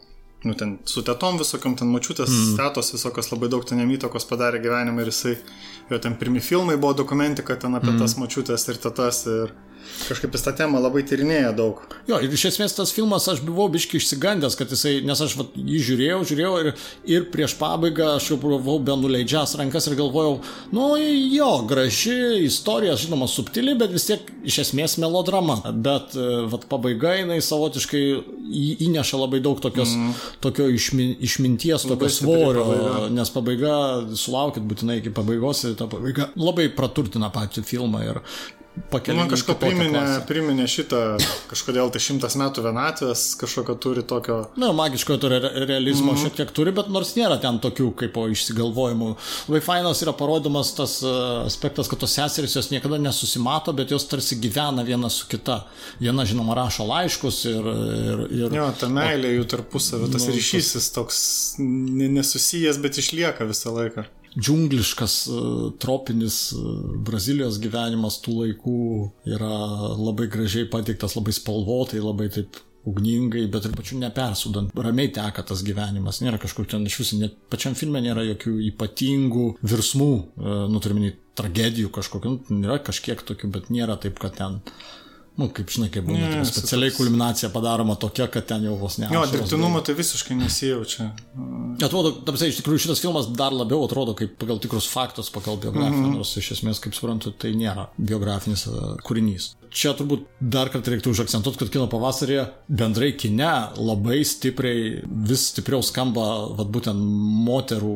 Nu, 0.44 0.54
ten 0.56 0.78
su 0.88 1.02
tetom 1.04 1.36
visokiam, 1.36 1.74
ten 1.76 1.90
mačiutės, 1.92 2.30
mm. 2.30 2.54
tetos 2.56 2.94
visokios 2.94 3.28
labai 3.28 3.50
daug 3.52 3.64
ten 3.68 3.82
jam 3.82 3.90
įtakos 3.92 4.24
padarė 4.28 4.62
gyvenimą 4.64 5.02
ir 5.04 5.10
jisai, 5.12 5.34
jo 5.90 5.98
ten 6.00 6.16
pirmi 6.20 6.40
filmai 6.40 6.78
buvo 6.80 6.94
dokumentika 7.02 7.58
ten 7.60 7.76
apie 7.76 7.92
mm. 7.92 8.00
tas 8.00 8.16
mačiutės 8.16 8.64
ir 8.72 8.80
tetas 8.80 9.26
ir 9.28 9.52
kažkaip 10.08 10.34
jis 10.34 10.44
tą 10.46 10.54
temą 10.58 10.80
labai 10.82 11.02
tyrinėja 11.06 11.52
daug. 11.56 11.82
Jo, 12.08 12.20
ir 12.22 12.32
iš 12.34 12.48
esmės 12.52 12.74
tas 12.76 12.92
filmas 12.94 13.28
aš 13.30 13.42
buvau 13.46 13.68
biški 13.72 14.00
išsigandęs, 14.00 14.56
kad 14.58 14.72
jisai, 14.72 14.98
nes 15.06 15.20
aš 15.24 15.36
vat, 15.38 15.54
jį 15.56 15.80
žiūrėjau, 15.90 16.20
žiūrėjau 16.30 16.52
ir, 16.62 16.70
ir 17.16 17.26
prieš 17.32 17.56
pabaigą 17.60 18.14
aš 18.16 18.30
jau 18.32 18.38
buvau 18.42 18.78
be 18.82 18.96
nuleidžias 18.98 19.56
rankas 19.60 19.88
ir 19.90 19.96
galvojau, 19.98 20.38
nu 20.74 20.90
jo, 21.00 21.50
graži 21.70 22.44
istorija, 22.46 22.96
žinoma, 23.00 23.28
subtili, 23.30 23.74
bet 23.78 23.94
vis 23.94 24.08
tiek 24.08 24.30
iš 24.46 24.60
esmės 24.66 24.96
melodrama. 25.02 25.60
Bet 25.70 26.16
e, 26.18 26.28
vat, 26.50 26.66
pabaiga 26.70 27.14
jinai 27.18 27.40
savotiškai 27.44 28.04
įneša 28.86 29.20
labai 29.20 29.42
daug 29.44 29.60
tokios, 29.62 29.94
mm. 29.96 30.14
tokio 30.44 30.68
išmin, 30.72 31.16
išminties, 31.26 31.86
tokio 31.90 32.10
svorio, 32.12 32.66
pabaiga. 32.66 33.10
nes 33.16 33.34
pabaiga, 33.34 33.74
sulaukit 34.18 34.66
būtinai 34.66 35.00
iki 35.00 35.14
pabaigos 35.14 35.64
ir 35.68 35.76
ta 35.78 35.88
pabaiga 35.90 36.30
labai 36.38 36.70
praturtina 36.74 37.30
patį 37.34 37.64
filmą 37.66 38.02
ir 38.06 38.22
pakelia. 38.90 39.20
Man 39.20 39.30
į 39.30 39.34
kažko 39.34 39.54
priminė, 39.60 39.90
klasę. 39.94 40.24
priminė 40.28 40.66
šitą, 40.70 41.00
kažkodėl 41.50 41.90
tai 41.94 42.02
šimtas 42.02 42.36
metų 42.40 42.64
vienatvės, 42.66 43.24
kažkokio 43.40 43.76
turi 43.82 44.04
tokio... 44.08 44.38
Na, 44.60 44.70
magiškojo 44.76 45.20
to 45.22 45.30
re- 45.32 45.52
realizmo 45.68 46.14
mm. 46.14 46.20
šiek 46.24 46.38
tiek 46.40 46.52
turi, 46.56 46.74
bet 46.76 46.90
nors 46.92 47.12
nėra 47.18 47.40
ten 47.42 47.60
tokių 47.62 47.90
kaip 48.02 48.14
po 48.16 48.26
išsigalvojimų. 48.32 49.10
Labai 49.50 49.62
fainas 49.64 50.02
yra 50.04 50.14
parodomas 50.16 50.72
tas 50.78 50.98
e, 51.04 51.14
aspektas, 51.46 51.90
kad 51.90 52.02
tos 52.02 52.14
seserys 52.18 52.56
jos 52.58 52.70
niekada 52.72 53.00
nesusimato, 53.02 53.74
bet 53.76 53.94
jos 53.94 54.06
tarsi 54.10 54.38
gyvena 54.42 54.86
viena 54.86 55.10
su 55.12 55.28
kita. 55.30 55.62
Viena, 56.00 56.26
žinoma, 56.28 56.56
rašo 56.58 56.86
laiškus 56.90 57.42
ir... 57.50 57.72
ir, 58.14 58.24
ir 58.44 58.56
Jo, 58.60 58.70
ta 58.78 58.90
meilė 58.92 59.34
jų 59.36 59.50
tarpusavio, 59.56 60.10
tas 60.12 60.28
Nu, 60.28 60.36
ryšys 60.36 60.74
jis 60.78 60.88
toks 60.94 61.20
ne- 61.60 62.10
nesusijęs, 62.20 62.80
bet 62.82 63.00
išlieka 63.02 63.48
visą 63.48 63.74
laiką. 63.76 64.06
Džiungliškas, 64.38 65.14
e, 65.26 65.44
tropinis 65.82 66.40
e, 66.52 66.64
Brazilijos 67.06 67.60
gyvenimas 67.62 68.20
tų 68.24 68.36
laikų 68.44 68.80
yra 69.36 69.54
labai 69.98 70.28
gražiai 70.30 70.68
pateiktas, 70.70 71.16
labai 71.18 71.34
spalvotai, 71.34 72.02
labai 72.04 72.28
taip 72.32 72.60
ugningai, 72.88 73.44
bet 73.52 73.66
ir 73.68 73.74
pačiu 73.76 73.98
nepersudant. 74.00 74.72
Ramiai 74.76 75.10
teka 75.12 75.44
tas 75.46 75.64
gyvenimas, 75.66 76.22
nėra 76.24 76.40
kažkur 76.40 76.68
ten 76.70 76.86
iš 76.88 77.00
viso, 77.02 77.18
net 77.20 77.36
pačiam 77.52 77.76
filme 77.76 78.00
nėra 78.04 78.24
jokių 78.30 78.54
ypatingų 78.70 79.46
virsmų, 79.60 80.12
e, 80.20 80.54
nu 80.72 80.80
turime 80.84 81.14
tragedijų 81.40 81.92
kažkokių, 81.94 82.36
nu, 82.50 82.62
yra 82.68 82.80
kažkiek 82.84 83.20
tokių, 83.26 83.52
bet 83.54 83.70
nėra 83.72 83.98
taip, 84.00 84.18
kad 84.22 84.36
ten 84.38 84.60
Nu, 85.40 85.48
kaip 85.56 85.70
žinai, 85.72 85.88
kaip 85.92 86.04
būna, 86.04 86.18
Ne, 86.34 86.42
specialiai 86.44 86.92
kulminacija 86.92 87.48
padaroma 87.54 87.94
tokia, 88.00 88.26
kad 88.32 88.44
ten 88.50 88.66
jau 88.66 88.74
vos 88.80 88.98
ne. 89.00 89.08
Jo, 89.14 89.22
dirbtinumo 89.30 89.80
tai 89.86 89.94
visiškai 89.96 90.36
nesijaučia. 90.36 91.06
Atrodo, 91.86 92.12
tamsiai, 92.26 92.52
iš 92.52 92.60
tikrųjų 92.60 92.84
šitas 92.84 93.00
filmas 93.00 93.30
dar 93.38 93.54
labiau 93.56 93.86
atrodo 93.86 94.12
kaip 94.18 94.36
pagal 94.40 94.60
tikrus 94.60 94.88
faktus, 94.90 95.32
pagal 95.32 95.56
biografiją, 95.62 95.96
mm 95.96 96.10
-hmm. 96.10 96.20
nors 96.20 96.36
iš 96.36 96.52
esmės, 96.58 96.82
kaip 96.84 96.98
suprantu, 96.98 97.32
tai 97.32 97.54
nėra 97.56 97.88
biografinis 97.96 98.66
e, 98.68 98.76
kūrinys. 99.06 99.54
Čia 99.70 99.92
turbūt 99.94 100.24
dar 100.42 100.70
kartą 100.72 100.90
reiktų 100.90 101.12
užakcentuoti, 101.14 101.60
kad 101.60 101.70
kino 101.70 101.86
pavasarėje 101.90 102.46
bendrai 102.66 103.12
kine 103.18 103.50
labai 103.78 104.20
stipriai, 104.26 104.96
vis 105.28 105.44
stipriau 105.52 105.84
skamba 105.86 106.26
vat, 106.58 106.70
būtent 106.74 106.98
moterų, 107.46 107.92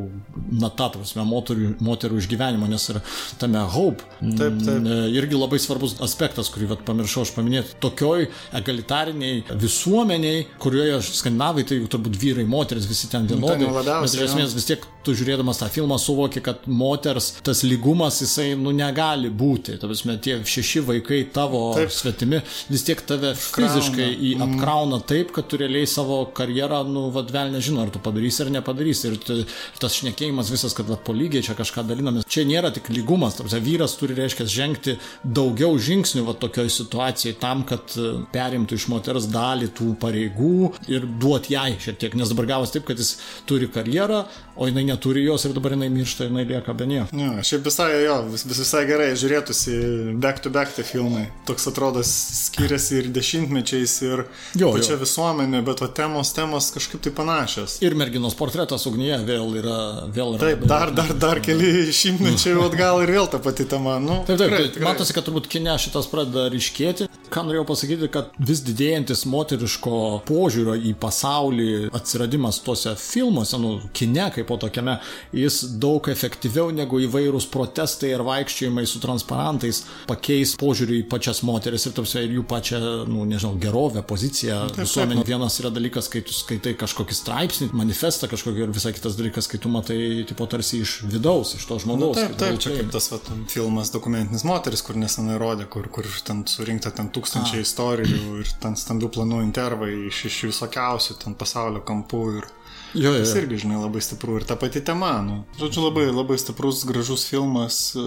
na 0.55 0.69
ta 0.71 0.87
prasme, 0.93 1.25
moterų, 1.27 1.73
moterų 1.83 2.21
išgyvenimo, 2.21 2.69
nes 2.71 2.87
ir 2.93 3.01
tame 3.41 3.63
Hope 3.75 4.05
Taip, 4.21 4.61
taip. 4.63 4.87
irgi 5.11 5.39
labai 5.39 5.59
svarbus 5.59 5.97
aspektas, 6.05 6.51
kurį 6.53 6.71
vat, 6.71 6.85
pamiršau 6.87 7.25
aš 7.25 7.33
paminėti. 7.35 7.75
Tokioj 7.83 8.29
egalitariniai 8.55 9.43
visuomeniai, 9.65 10.45
kurioje 10.63 11.01
skandinavai, 11.09 11.67
tai 11.67 11.81
turbūt 11.91 12.19
vyrai, 12.21 12.47
moteris, 12.47 12.87
visi 12.87 13.11
ten 13.11 13.27
vienodai. 13.27 13.67
jau 13.67 13.75
labiausiai, 13.75 14.05
Bet 14.05 14.15
iš 14.15 14.27
esmės 14.29 14.55
vis 14.55 14.69
tiek 14.69 14.87
tu 15.05 15.13
žiūrėdamas 15.17 15.59
tą 15.61 15.69
filmą 15.69 15.99
suvoki, 16.01 16.41
kad 16.45 16.63
moters 16.65 17.33
tas 17.45 17.61
lygumas 17.67 18.21
jisai 18.23 18.53
nu 18.59 18.73
negali 18.75 19.29
būti. 19.29 19.77
Prasme, 19.81 20.17
tie 20.21 20.39
šeši 20.41 20.81
vaikai 20.87 21.21
tavo 21.35 21.64
taip. 21.75 21.93
svetimi, 21.93 22.41
vis 22.69 22.85
tiek 22.87 23.01
tave 23.07 23.33
fiziškai 23.39 24.07
į, 24.13 24.33
apkrauna 24.45 25.01
taip, 25.07 25.33
kad 25.35 25.49
tu 25.49 25.59
realiai 25.61 25.87
savo 25.89 26.21
karjerą, 26.35 26.83
nu, 26.89 27.07
vadvel 27.15 27.53
nežinau, 27.55 27.85
ar 27.85 27.93
tu 27.93 28.01
padarysi 28.03 28.45
ar 28.45 28.51
nepadarysi. 28.53 29.09
Ir, 29.09 29.17
t, 29.21 29.39
ir 29.41 29.81
tas 29.81 29.97
šnekėjimas 29.97 30.51
visas, 30.53 30.75
kad 30.77 30.89
va, 30.89 30.97
po 30.97 31.15
lygiai 31.15 31.45
čia 31.45 31.57
kažką 31.57 31.85
dalinamės. 31.89 32.27
Čia 32.29 32.45
nėra 32.49 32.71
tik 32.75 32.89
lygumas, 32.93 33.37
tarsi 33.39 33.61
vyras 33.63 33.97
turi, 33.99 34.17
reiškia, 34.17 34.47
žengti 34.49 34.97
daugiau 35.23 35.77
žingsnių 35.81 36.25
va 36.27 36.35
tokioj 36.39 36.71
situacijai 36.73 37.35
tam, 37.41 37.63
kad 37.67 37.95
e, 37.97 38.11
perimtų 38.33 38.79
iš 38.79 38.87
moters 38.91 39.29
dalį 39.31 39.71
tų 39.75 39.91
pareigų 40.01 40.71
ir 40.91 41.07
duoti 41.21 41.55
jai 41.55 41.75
šiek 41.81 41.99
tiek. 42.01 42.17
Nes 42.19 42.31
dabar 42.31 42.49
gavos 42.55 42.73
taip, 42.73 42.85
kad 42.89 42.99
jis 43.01 43.15
turi 43.49 43.69
karjerą, 43.71 44.23
o 44.55 44.69
jinai 44.69 44.85
neturi 44.87 45.25
jos 45.25 45.45
ir 45.47 45.55
dabar 45.55 45.75
jinai 45.75 45.89
miršta, 45.93 46.29
jinai 46.29 46.45
lieka 46.47 46.75
be 46.77 46.87
nieko. 46.89 47.09
Ja, 47.15 47.43
šiaip 47.45 47.65
visai 47.67 47.89
jo, 48.05 48.17
vis, 48.31 48.45
vis 48.47 48.61
visai 48.63 48.83
gerai 48.89 49.09
žiūrėtųsi 49.19 49.75
back 50.21 50.43
to 50.43 50.51
back 50.53 50.75
tie 50.75 50.85
filmai. 50.87 51.27
Toks 51.55 51.67
atrodo 51.71 52.01
skiriasi 52.03 52.97
ir 52.99 53.05
dešimtmečiais, 53.15 53.93
ir 54.03 54.23
Jo, 54.59 54.73
pačia 54.75 54.97
jo. 54.97 54.99
visuomenė, 55.05 55.61
bet 55.63 55.79
o 55.85 55.87
temos, 55.87 56.33
temos 56.35 56.67
kažkaip 56.75 56.99
tai 57.05 57.13
panašios. 57.15 57.77
Ir 57.85 57.95
merginos 57.95 58.35
portretas 58.35 58.83
ugnyje 58.89 59.21
vėl 59.23 59.53
yra. 59.61 59.77
Vėl 60.11 60.35
yra 60.35 60.49
Taip, 60.49 60.65
dar, 60.67 60.91
dar, 60.97 61.13
dar 61.15 61.39
keli 61.45 61.93
šimtmečiai 61.95 62.57
atgal 62.67 62.99
ir 63.05 63.13
vėl 63.15 63.29
ta 63.31 63.39
pati 63.39 63.63
tema. 63.71 63.95
Nu, 64.03 64.17
Taip, 64.27 64.35
taip, 64.35 64.49
tikrai, 64.49 64.59
taip. 64.65 64.73
tikrai. 64.75 64.89
Matosi, 64.89 65.15
kad 65.15 65.29
turbūt 65.29 65.47
kine 65.55 65.77
šitas 65.79 66.11
pradeda 66.11 66.49
ryškėti. 66.51 67.07
Ką 67.31 67.43
norėjau 67.47 67.65
pasakyti, 67.67 68.09
kad 68.13 68.33
vis 68.39 68.61
didėjantis 68.65 69.25
moteriško 69.29 69.99
požiūrio 70.27 70.75
į 70.77 70.93
pasaulį 71.01 71.69
atsiradimas 71.95 72.59
tuose 72.65 72.95
filmuose, 72.99 73.59
nu, 73.61 73.75
kine 73.95 74.27
kaip 74.35 74.47
po 74.49 74.57
tokiame, 74.61 74.97
jis 75.35 75.61
daug 75.81 76.05
efektyviau 76.11 76.71
negu 76.75 76.99
įvairūs 77.05 77.47
protestai 77.53 78.13
ir 78.13 78.23
vaikščiojimai 78.25 78.85
su 78.89 79.01
transparantais 79.03 79.83
pakeis 80.09 80.55
požiūrį 80.61 81.01
į 81.03 81.07
pačias 81.11 81.41
moteris 81.47 81.87
ir, 81.87 81.95
tarsi, 81.97 82.21
ir 82.25 82.37
jų 82.37 82.45
pačią, 82.49 82.81
nu, 83.09 83.25
nežinau, 83.29 83.55
gerovę, 83.61 84.05
poziciją 84.07 84.61
visuomenė. 84.77 85.25
Vienas 85.27 85.59
yra 85.61 85.71
dalykas, 85.73 86.09
kai 86.11 86.23
tu 86.25 86.35
skaitai 86.35 86.75
kažkokį 86.79 87.17
straipsnį, 87.17 87.69
manifestą 87.75 88.29
kažkokį 88.31 88.65
ir 88.67 88.75
visai 88.75 88.93
kitas 88.95 89.17
dalykas, 89.19 89.49
kai 89.51 89.61
tu 89.61 89.71
matai, 89.73 89.99
tipo, 90.29 90.47
tarsi 90.51 90.81
iš 90.85 90.97
vidaus, 91.09 91.55
iš 91.57 91.65
to 91.69 91.79
žmogaus. 91.83 92.19
Taip, 92.19 92.35
kaip 92.35 92.41
taip, 92.43 92.61
čia 92.63 92.75
kaip 92.77 92.93
tas 92.93 93.09
vat, 93.13 93.31
filmas 93.51 93.91
dokumentinis 93.93 94.45
moteris, 94.47 94.83
kur 94.85 94.99
nesenai 94.99 95.39
rodė, 95.41 95.67
kur, 95.71 95.89
kur 95.93 96.07
ten 96.27 96.43
surinkta 96.49 96.93
ten 96.95 97.09
tūkstančiai 97.15 97.63
istorijų 97.65 98.41
ir 98.43 98.51
ten 98.63 98.77
stambių 98.79 99.11
planų 99.17 99.41
intervai 99.45 99.91
iš, 100.11 100.25
iš 100.31 100.41
visokiausių 100.51 101.19
ten 101.23 101.37
pasaulio 101.39 101.83
kampų 101.87 102.23
ir 102.39 102.53
Jo, 102.95 103.11
jo, 103.11 103.25
jo. 103.25 103.31
irgi, 103.41 103.57
žinai, 103.65 103.75
labai 103.75 103.99
stipru 104.03 104.37
ir 104.39 104.45
ta 104.47 104.55
pati 104.55 104.79
tema, 104.87 105.17
nu. 105.25 105.41
Žodžiu, 105.59 105.81
labai, 105.83 106.05
labai 106.15 106.37
stiprus, 106.39 106.85
gražus 106.87 107.25
filmas, 107.27 107.79
e, 107.99 108.03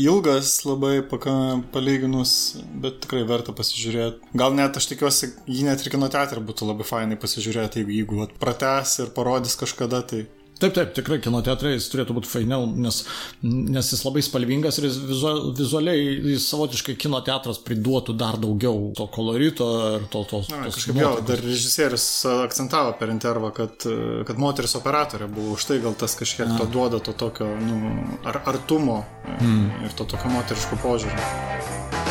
ilgas 0.00 0.54
labai 0.64 1.02
paka, 1.04 1.34
palyginus, 1.74 2.32
bet 2.80 3.02
tikrai 3.04 3.26
verta 3.28 3.52
pasižiūrėti. 3.56 4.32
Gal 4.40 4.56
net 4.56 4.78
aš 4.80 4.88
tikiuosi, 4.94 5.34
jį 5.44 5.66
net 5.68 5.84
ir 5.84 5.92
kino 5.92 6.08
teatrą 6.12 6.40
būtų 6.48 6.70
labai 6.70 6.86
fainai 6.88 7.20
pasižiūrėti, 7.20 7.84
jeigu, 7.84 7.98
jeigu 7.98 8.30
prates 8.40 8.96
ir 9.04 9.12
parodys 9.12 9.58
kažkada, 9.60 10.00
tai 10.08 10.24
Taip, 10.62 10.74
taip, 10.76 10.92
tikrai 10.94 11.18
kino 11.22 11.40
teatrai 11.42 11.72
jis 11.74 11.88
turėtų 11.90 12.14
būti 12.14 12.30
fainiau, 12.30 12.68
nes, 12.70 13.00
nes 13.42 13.88
jis 13.94 14.02
labai 14.06 14.22
spalvingas 14.22 14.78
ir 14.78 14.86
jis 14.86 14.98
vizual, 15.08 15.40
vizualiai, 15.58 16.04
jis 16.34 16.46
savotiškai 16.52 16.94
kino 17.02 17.18
teatras 17.26 17.58
priduotų 17.66 18.14
dar 18.18 18.38
daugiau 18.42 18.92
to 18.98 19.08
kolorito 19.10 19.68
ir 19.96 20.06
to, 20.12 20.22
to, 20.30 20.42
tos 20.46 20.76
kažkaip 20.76 21.00
jo, 21.02 21.10
dar 21.26 21.42
režisierius 21.42 22.06
akcentavo 22.36 22.94
per 23.00 23.10
intervą, 23.10 23.50
kad, 23.56 23.88
kad 24.28 24.38
moteris 24.38 24.76
operatorė 24.78 25.26
buvo 25.32 25.56
už 25.56 25.66
tai 25.72 25.80
gal 25.82 25.98
tas 25.98 26.14
kažkiek 26.18 26.54
to 26.60 26.68
duoda 26.70 27.02
to 27.02 27.16
tokio 27.24 27.50
nu, 27.58 27.96
ar, 28.22 28.42
artumo 28.54 29.02
mm. 29.40 29.82
ir 29.88 29.98
to 29.98 30.06
tokio 30.14 30.30
moteriško 30.36 30.78
požiūrio. 30.86 32.01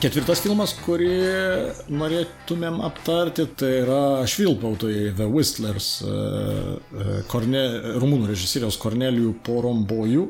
Ketvirtas 0.00 0.40
filmas, 0.40 0.72
kurį 0.80 1.10
norėtumėm 1.92 2.78
aptarti, 2.86 3.44
tai 3.60 3.68
yra 3.82 3.98
Švilpautojai 4.32 5.10
The 5.18 5.26
Whistlers, 5.28 5.88
e, 6.00 6.14
e, 7.04 7.16
Korne, 7.28 7.60
rumūnų 8.00 8.30
režisieriaus 8.30 8.78
Kornelijų 8.80 9.34
Porombojų 9.44 10.24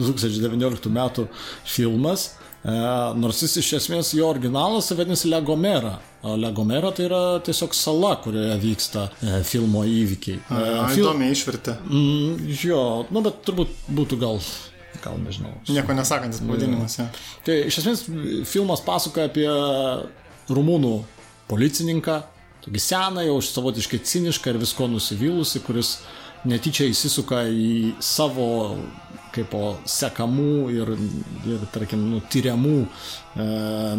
2019 0.00 0.90
metų 0.98 1.28
filmas. 1.62 2.32
E, 2.66 2.74
Nors 3.22 3.44
jis 3.46 3.54
iš 3.62 3.70
esmės 3.78 4.10
jo 4.18 4.26
originalas 4.32 4.90
vadinasi 4.98 5.30
Legomera. 5.30 6.00
Legomera 6.38 6.90
tai 6.94 7.06
yra 7.06 7.22
tiesiog 7.46 7.78
sala, 7.78 8.16
kurioje 8.24 8.58
vyksta 8.66 9.06
e, 9.22 9.38
filmo 9.46 9.86
įvykiai. 9.86 10.40
E, 10.42 10.66
fil- 10.96 11.04
įdomiai 11.06 11.38
išvertė. 11.38 11.78
Mm, 11.86 12.50
jo, 12.66 12.82
nu 13.14 13.22
bet 13.26 13.44
turbūt 13.46 13.78
būtų 13.94 14.18
gal, 14.26 14.42
gal 15.02 15.16
nežinau. 15.22 15.54
Nieko 15.68 15.96
nesakantis 15.96 16.42
pavadinimas. 16.44 16.98
Ja. 17.00 17.08
Tai 17.46 17.56
iš 17.70 17.80
esmės 17.82 18.04
filmas 18.48 18.84
pasakoja 18.84 19.30
apie 19.30 19.48
rumūnų 20.52 20.92
policininką, 21.50 22.18
tokį 22.64 22.82
seną, 22.82 23.24
jau 23.26 23.38
savotiškai 23.46 24.02
cinišką 24.06 24.52
ir 24.52 24.60
visko 24.62 24.88
nusivylusi, 24.90 25.62
kuris 25.66 25.96
netyčia 26.48 26.88
įsisuka 26.90 27.44
į 27.48 27.94
savo 28.02 28.46
kaip 29.32 29.50
po 29.52 29.74
sekamų 29.88 30.54
ir, 30.74 30.92
ir 31.48 31.66
tarkim, 31.74 32.02
nu, 32.10 32.20
tyriamų 32.32 32.74
e, 32.82 33.46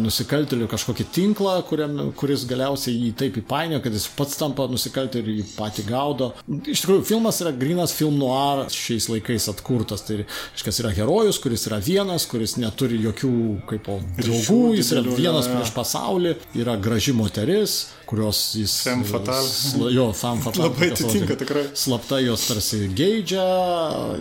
nusikaltėlių 0.02 0.68
kažkokį 0.70 1.06
tinklą, 1.14 1.56
kuriam, 1.68 1.98
kuris 2.18 2.46
galiausiai 2.50 2.94
jį 2.94 3.10
taip 3.20 3.38
įpainio, 3.42 3.80
kad 3.84 3.94
jis 3.94 4.06
pats 4.16 4.38
tampa 4.40 4.66
nusikaltėliu 4.70 5.34
ir 5.34 5.42
jį 5.42 5.46
patį 5.56 5.86
gaudo. 5.88 6.30
Iš 6.46 6.84
tikrųjų, 6.84 7.06
filmas 7.08 7.40
yra 7.44 7.54
grinas 7.56 7.94
film 7.96 8.18
noir 8.20 8.64
šiais 8.72 9.08
laikais 9.12 9.48
atkurtas. 9.52 10.06
Tai 10.06 10.20
reiškia, 10.22 10.76
yra 10.84 10.94
herojus, 11.00 11.40
kuris 11.42 11.66
yra 11.70 11.80
vienas, 11.84 12.28
kuris 12.30 12.56
neturi 12.60 13.00
jokių 13.04 13.34
kaip 13.70 13.84
po 13.88 13.98
draugų, 14.20 14.62
jis 14.78 14.94
yra 14.94 15.04
vienas 15.10 15.50
prieš 15.50 15.74
pasaulį, 15.76 16.36
yra 16.60 16.78
graži 16.80 17.14
moteris, 17.16 17.78
kurios 18.08 18.40
jis... 18.58 18.74
Femme 18.86 19.06
fatale. 19.08 19.48
Sla, 19.48 19.90
jo, 19.94 20.06
femme 20.16 20.42
fatale. 20.44 20.68
Labai 20.68 20.90
atitinka 20.94 21.36
tikrai. 21.40 21.64
Slapta 21.78 22.18
jos 22.22 22.46
tarsi 22.48 22.82
geidžia 22.96 23.44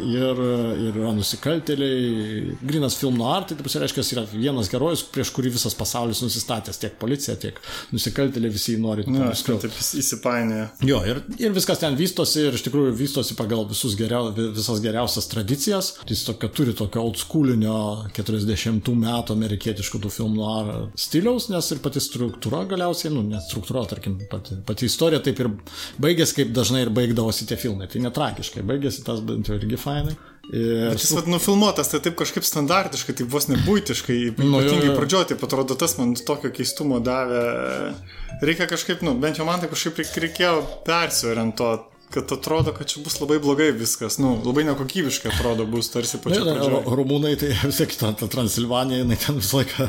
ir, 0.08 0.42
ir 0.88 1.00
yra 1.02 1.14
nusikaltėliai. 1.18 2.58
Grinas 2.64 2.98
film 3.00 3.18
noir, 3.20 3.48
tai 3.50 3.58
taip 3.60 3.70
reiškia, 3.84 4.06
yra 4.16 4.26
vienas 4.32 4.72
herojus, 4.74 5.06
prieš 5.14 5.32
kurį 5.36 5.54
visas 5.58 5.76
pasaulis 5.78 6.22
nusistatęs, 6.24 6.80
tiek 6.82 6.96
policija, 7.02 7.36
tiek 7.42 7.60
nusikaltėliai, 7.94 8.54
visi 8.54 8.76
jį 8.76 8.82
nori. 8.84 9.06
Na, 9.10 9.32
aš 9.34 9.44
taip 9.48 9.68
įs- 9.72 9.94
įsipainioju. 10.04 10.68
Jo, 10.88 11.02
ir, 11.10 11.22
ir 11.42 11.56
viskas 11.56 11.82
ten 11.82 11.98
vystosi 12.00 12.48
ir 12.48 12.58
iš 12.58 12.66
tikrųjų 12.68 12.94
vystosi 13.00 13.38
pagal 13.40 13.66
visus 13.70 13.98
geriau, 14.00 14.32
visas 14.36 14.82
geriausias 14.84 15.28
tradicijas. 15.32 15.94
Jis 16.10 16.26
tokio, 16.28 16.50
turi 16.54 16.76
tokio 16.78 17.04
old 17.04 17.18
schoolinio 17.22 17.76
40 18.16 18.94
metų 19.04 19.34
amerikietiškų 19.36 20.04
tų 20.04 20.12
filmų 20.14 20.44
ar 20.54 20.72
stiliaus, 21.00 21.50
nes 21.50 21.72
ir 21.74 21.82
pati 21.84 22.02
struktūra 22.04 22.64
galiausiai, 22.70 23.12
nu, 23.14 23.24
ne 23.26 23.40
struktūra, 23.44 23.73
tarkim, 23.90 24.20
pati, 24.32 24.56
pati 24.68 24.86
istorija 24.90 25.20
taip 25.26 25.40
ir 25.44 25.50
baigėsi, 26.04 26.36
kaip 26.40 26.52
dažnai 26.56 26.84
ir 26.86 26.92
baigdavosi 26.94 27.48
tie 27.50 27.58
filmai. 27.58 27.88
Tai 27.92 28.02
netragiškai, 28.06 28.64
baigėsi 28.70 29.04
tas 29.08 29.20
bent 29.26 29.50
jau 29.50 29.58
irgi 29.60 29.80
fainai. 29.82 30.14
Ir 30.54 30.98
Šis 31.00 31.14
vat 31.16 31.28
nufilmuotas, 31.32 31.88
tai 31.88 32.02
taip 32.04 32.18
kažkaip 32.20 32.44
standartiškai, 32.44 33.14
tai 33.16 33.26
vos 33.32 33.46
nebūtiškai, 33.48 34.18
Nu, 34.44 34.60
ypatingai 34.60 34.90
jo. 34.92 34.96
pradžioje, 34.98 35.30
tai 35.32 35.38
atrodo, 35.48 35.78
tas 35.80 35.96
man 35.98 36.12
tokio 36.20 36.52
keistumo 36.52 37.00
davė. 37.00 37.44
Reikia 38.44 38.68
kažkaip, 38.68 39.02
nu, 39.08 39.14
bent 39.24 39.40
jau 39.40 39.46
man 39.48 39.62
tai 39.64 39.70
kažkaip 39.72 40.02
reik- 40.04 40.20
reikėjo 40.26 40.58
persiorientuoti, 40.90 41.93
kad 42.14 42.32
atrodo, 42.36 42.74
kad 42.78 42.90
čia 42.90 43.02
bus 43.04 43.18
labai 43.22 43.40
blogai 43.42 43.72
viskas, 43.76 44.20
nu, 44.22 44.36
labai 44.46 44.66
nekokybiškai 44.68 45.32
atrodo 45.34 45.66
bus 45.70 45.90
tarsi 45.94 46.20
pačia 46.22 46.44
Na, 46.46 46.54
pradžioje. 46.56 46.84
Rumūnai, 47.00 47.34
tai 47.42 47.52
vis 47.70 47.80
tiek 47.82 47.96
ta, 47.98 48.12
ta 48.18 48.30
Transilvanija, 48.32 49.02
jinai 49.02 49.18
ten 49.20 49.40
visą 49.40 49.62
laiką 49.62 49.88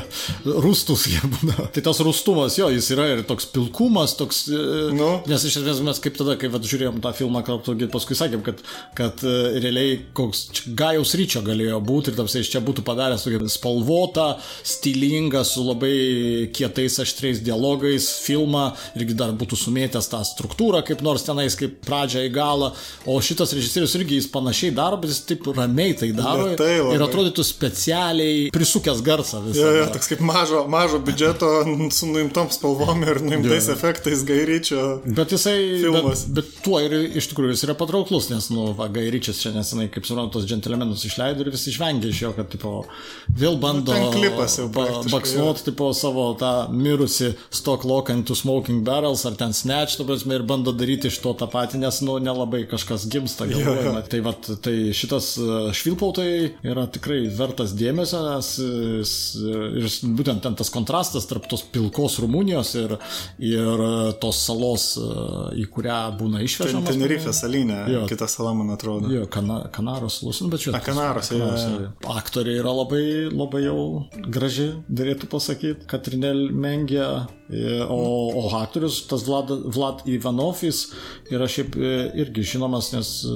rūstus 0.65 1.07
jie 1.11 1.21
būna. 1.29 1.69
Tai 1.75 1.85
tas 1.85 2.01
rūstumas, 2.05 2.57
jo, 2.59 2.69
jis 2.73 2.89
yra 2.95 3.07
ir 3.13 3.23
toks 3.29 3.49
pilkumas, 3.53 4.17
toks... 4.19 4.45
e, 4.49 4.63
Nu. 4.95 5.09
Nes 5.29 5.43
iš 5.47 5.59
esmės 5.61 5.81
mes 5.85 6.01
kaip 6.01 6.17
tada, 6.17 6.35
kai 6.39 6.49
vat, 6.53 6.65
žiūrėjom 6.65 7.01
tą 7.03 7.11
filmą, 7.17 7.43
ir 7.75 7.89
paskui 7.93 8.17
sakėm, 8.17 8.43
kad, 8.45 8.61
kad 8.97 9.23
e, 9.25 9.35
realiai 9.63 9.97
koks 10.17 10.65
Gajaus 10.77 11.13
ryčio 11.17 11.43
galėjo 11.45 11.79
būti 11.85 12.11
ir 12.11 12.19
tamsiai 12.19 12.45
iš 12.45 12.51
čia 12.53 12.61
būtų 12.65 12.85
padaręs 12.87 13.25
tokį 13.25 13.49
spalvotą, 13.51 14.27
stilingą, 14.65 15.43
su 15.47 15.65
labai 15.65 16.49
kietais 16.55 16.97
aštriais 17.03 17.41
dialogais 17.45 18.07
filmą 18.25 18.69
irgi 18.97 19.17
dar 19.17 19.33
būtų 19.37 19.59
sumėtęs 19.59 20.09
tą 20.11 20.21
struktūrą 20.27 20.81
kaip 20.87 21.03
nors 21.05 21.25
tenais, 21.27 21.57
kaip 21.59 21.77
pradžioje 21.85 22.14
pradžią 22.15 22.23
į 22.29 22.31
galą, 22.33 22.71
o 23.05 23.17
šitas 23.21 23.53
režisierius 23.55 23.95
irgi 23.99 24.19
jis 24.19 24.27
panašiai 24.31 24.73
daro, 24.75 24.97
bet 25.01 25.11
jis 25.11 25.21
taip 25.27 25.45
ramiai 25.55 25.95
tai 25.97 26.11
daro 26.15 26.47
Lėtai 26.51 26.79
labai. 26.79 26.95
ir 26.95 27.03
atrodytų 27.05 27.43
specialiai 27.45 28.49
prisukęs 28.55 29.01
garsą 29.05 29.41
visą. 29.45 29.59
Jo, 29.59 29.71
jo, 29.81 29.85
toks 29.93 30.09
kaip 30.11 30.21
mažo, 30.25 30.63
mažo 30.71 30.99
biudžeto 30.99 31.49
su 31.97 32.09
nuimtom 32.09 32.49
spalvom 32.53 33.03
ir 33.05 33.21
nuimtais 33.21 33.67
Jo. 33.69 33.75
efektais 33.75 34.23
gairyčio. 34.27 34.85
Bet 35.05 35.31
jisai, 35.35 35.57
Filmas. 35.83 36.25
bet, 36.29 36.45
bet 36.45 36.63
tuo 36.65 36.79
ir 36.83 36.95
iš 37.17 37.29
tikrųjų 37.31 37.55
jis 37.55 37.65
yra 37.67 37.75
patrauklus, 37.77 38.29
nes, 38.31 38.49
nu, 38.53 38.69
va, 38.77 38.87
Gairičias 38.95 39.41
čia 39.43 39.51
nesenai, 39.55 39.89
kaip 39.91 40.07
suprantu, 40.07 40.39
tos 40.39 40.47
džentelmenus 40.49 41.05
išleido 41.07 41.43
ir 41.45 41.51
visi 41.53 41.71
išvengė 41.73 42.11
iš 42.13 42.21
jo, 42.25 42.31
kad, 42.37 42.49
tipo, 42.53 42.75
vėl 43.35 43.57
bando 43.61 43.95
Nu, 43.95 44.11
klipas 44.13 44.57
jau 44.59 44.67
ba, 44.69 44.85
praktiškai, 44.85 45.11
baksnuot, 45.13 45.61
tipo, 45.67 45.89
savo 45.95 46.27
tą 46.39 46.53
mirusi 46.71 47.33
into 48.15 48.35
smoking 48.35 48.83
barrels 48.83 49.25
ar 49.25 49.35
ten 49.35 49.53
snatch, 49.53 49.97
tu 49.97 50.05
prasme, 50.05 50.35
ir 50.35 50.43
bando 50.43 50.71
daryti 50.75 51.07
iš 51.09 51.19
to 51.23 51.33
tą 51.33 51.47
patį, 51.51 51.79
nes, 51.81 52.01
nu, 52.05 52.17
nelabai 52.23 52.63
kažkas 52.69 53.07
gimsta 53.11 53.47
galvojama. 53.49 54.03
Tai, 54.09 54.19
va, 54.25 54.33
tai 54.65 54.75
šitas 54.95 55.31
e, 55.41 55.49
švilpautojai 55.75 56.51
yra 56.71 56.85
tikrai 56.93 57.23
vertas 57.35 57.73
dėmesio, 57.77 58.21
nes 58.29 58.51
jis, 58.61 59.13
ir 59.81 59.89
būtent 60.17 60.43
ten 60.45 60.55
tas 60.57 60.71
kontrastas 60.73 61.27
tarp 61.29 61.47
tos 61.51 61.63
pilkos 61.73 62.19
Rumunijos 62.23 62.75
ir, 62.79 62.95
ir 63.43 63.85
tos 64.21 64.39
salos, 64.47 64.87
e, 65.01 65.09
į 65.63 65.67
kurią 65.73 65.99
būna 66.19 66.41
Ten 66.41 66.47
išvežamas. 66.49 66.91
Tenerifė 66.91 67.33
salinė, 67.35 67.79
Jo. 67.91 68.05
kita 68.09 68.27
sala, 68.31 68.53
man 68.57 68.73
atrodo. 68.75 69.09
Jo, 69.13 69.25
kana, 69.31 69.63
Kanaros 69.73 70.21
lusin, 70.25 70.49
bet 70.53 70.63
čia. 70.65 70.75
A, 70.77 70.81
Kanaros, 70.83 71.31
jo, 71.35 71.49
Aktoriai 72.15 72.59
yra 72.61 72.73
labai, 72.75 73.03
labai 73.31 73.65
jau 73.65 73.79
graži, 74.31 74.71
dėlėtų 74.89 75.29
pasakyti, 75.31 75.87
Katrinėl 75.89 76.47
Mengė, 76.53 77.05
e, 77.05 77.44
o, 77.89 78.31
o 78.41 78.55
aktorius, 78.57 79.03
tas 79.07 79.23
Vlad, 79.27 79.51
Vlad 79.69 80.01
Ivanov, 80.09 80.63
jis 80.65 80.87
yra 81.29 81.45
šiaip 81.49 81.75
e, 81.77 81.91
irgi 82.23 82.45
žinomas, 82.55 82.89
nes 82.95 83.11
e, 83.21 83.33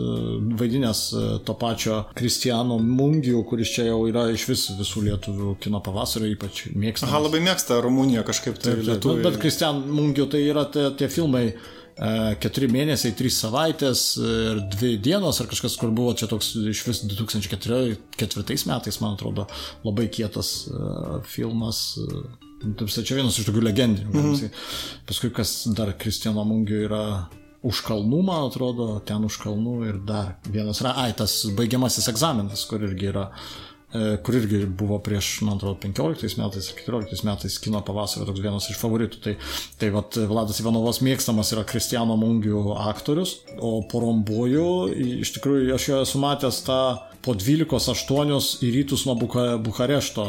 vaidinęs 0.57 1.01
e, 1.13 1.25
to 1.45 1.53
pačio 1.59 1.99
Kristijano 2.17 2.79
Mungijų, 2.81 3.43
kuris 3.49 3.73
čia 3.75 3.89
jau 3.91 4.01
yra 4.09 4.25
iš 4.33 4.47
vis 4.49 4.65
visų 4.79 5.05
lietuvių 5.11 5.55
kino 5.61 5.83
pavasario, 5.85 6.31
ypač 6.33 6.65
mėgstamas. 6.73 7.13
Aha, 7.13 7.21
labai 7.27 7.43
mėgsta 7.45 7.77
Rumuniją 7.85 8.25
kažkaip 8.25 8.57
tai 8.57 8.73
Taip, 8.73 8.81
taip, 8.81 8.87
lietuvių. 8.95 9.27
Bet 9.29 9.39
Kristian 9.45 9.83
Mungio 9.93 10.25
tai 10.31 10.41
yra 10.47 10.65
tie, 10.73 10.89
tie 10.97 11.11
filmai 11.13 11.45
e, 11.53 11.55
keturi 12.41 12.73
mėnesiai, 12.73 13.13
trys 13.13 13.37
savaitės 13.45 14.03
ir 14.17 14.65
dvi 14.73 14.95
dienos, 15.05 15.37
ar 15.37 15.53
kažkas, 15.53 15.77
kur 15.77 15.93
buvo 15.93 16.17
čia 16.17 16.31
toks 16.33 16.55
iš 16.73 16.85
vis 16.89 17.05
2004 17.13 18.61
metais, 18.73 19.01
man 19.05 19.13
atrodo, 19.13 19.45
labai 19.85 20.09
kietas 20.09 20.63
e, 20.65 20.93
filmas. 21.29 21.99
E, 22.59 22.73
Taip, 22.79 22.89
čia 22.91 23.19
vienas 23.19 23.39
iš 23.39 23.49
tokių 23.49 23.65
legendinių. 23.69 24.13
Mm 24.13 24.31
-hmm. 24.31 24.49
Paskui 25.07 25.31
kas 25.33 25.67
dar 25.75 25.93
Kristijano 25.97 26.43
Mungio 26.43 26.85
yra 26.87 27.29
už 27.65 27.81
kalnų, 27.83 28.21
man 28.23 28.47
atrodo, 28.47 28.99
ten 29.05 29.25
už 29.27 29.39
kalnų 29.43 29.79
ir 29.89 29.97
dar 30.07 30.37
vienas 30.47 30.79
yra, 30.83 30.93
ai, 30.95 31.13
tas 31.13 31.41
baigiamasis 31.57 32.07
egzaminas, 32.07 32.63
kur 32.69 32.83
irgi 32.87 33.09
yra 33.11 33.25
e, 33.91 34.17
kur 34.23 34.37
irgi 34.39 34.61
buvo 34.65 34.99
prieš, 35.03 35.41
man 35.41 35.57
atrodo, 35.57 35.75
15 35.83 36.37
metais 36.39 36.69
ir 36.69 36.79
14 36.85 37.25
metais 37.27 37.59
kino 37.59 37.81
pavasario 37.81 38.27
toks 38.29 38.39
vienas 38.39 38.69
iš 38.69 38.79
favoritų. 38.79 39.21
Tai, 39.23 39.35
tai 39.81 39.89
vat, 39.89 40.15
Vladas 40.31 40.59
Ivanovas 40.63 41.01
mėgstamas 41.03 41.51
yra 41.55 41.65
Kristijano 41.67 42.15
Mungių 42.15 42.63
aktorius, 42.87 43.41
o 43.59 43.81
Porombojų, 43.91 44.69
iš 45.25 45.35
tikrųjų, 45.35 45.73
aš 45.75 45.89
jo 45.89 46.01
esu 46.05 46.23
matęs 46.23 46.63
tą 46.63 46.81
po 47.29 47.35
12-8 47.37 48.63
į 48.65 48.71
rytus 48.73 49.03
nuo 49.05 49.13
Buka, 49.19 49.43
Bukarešto, 49.61 50.25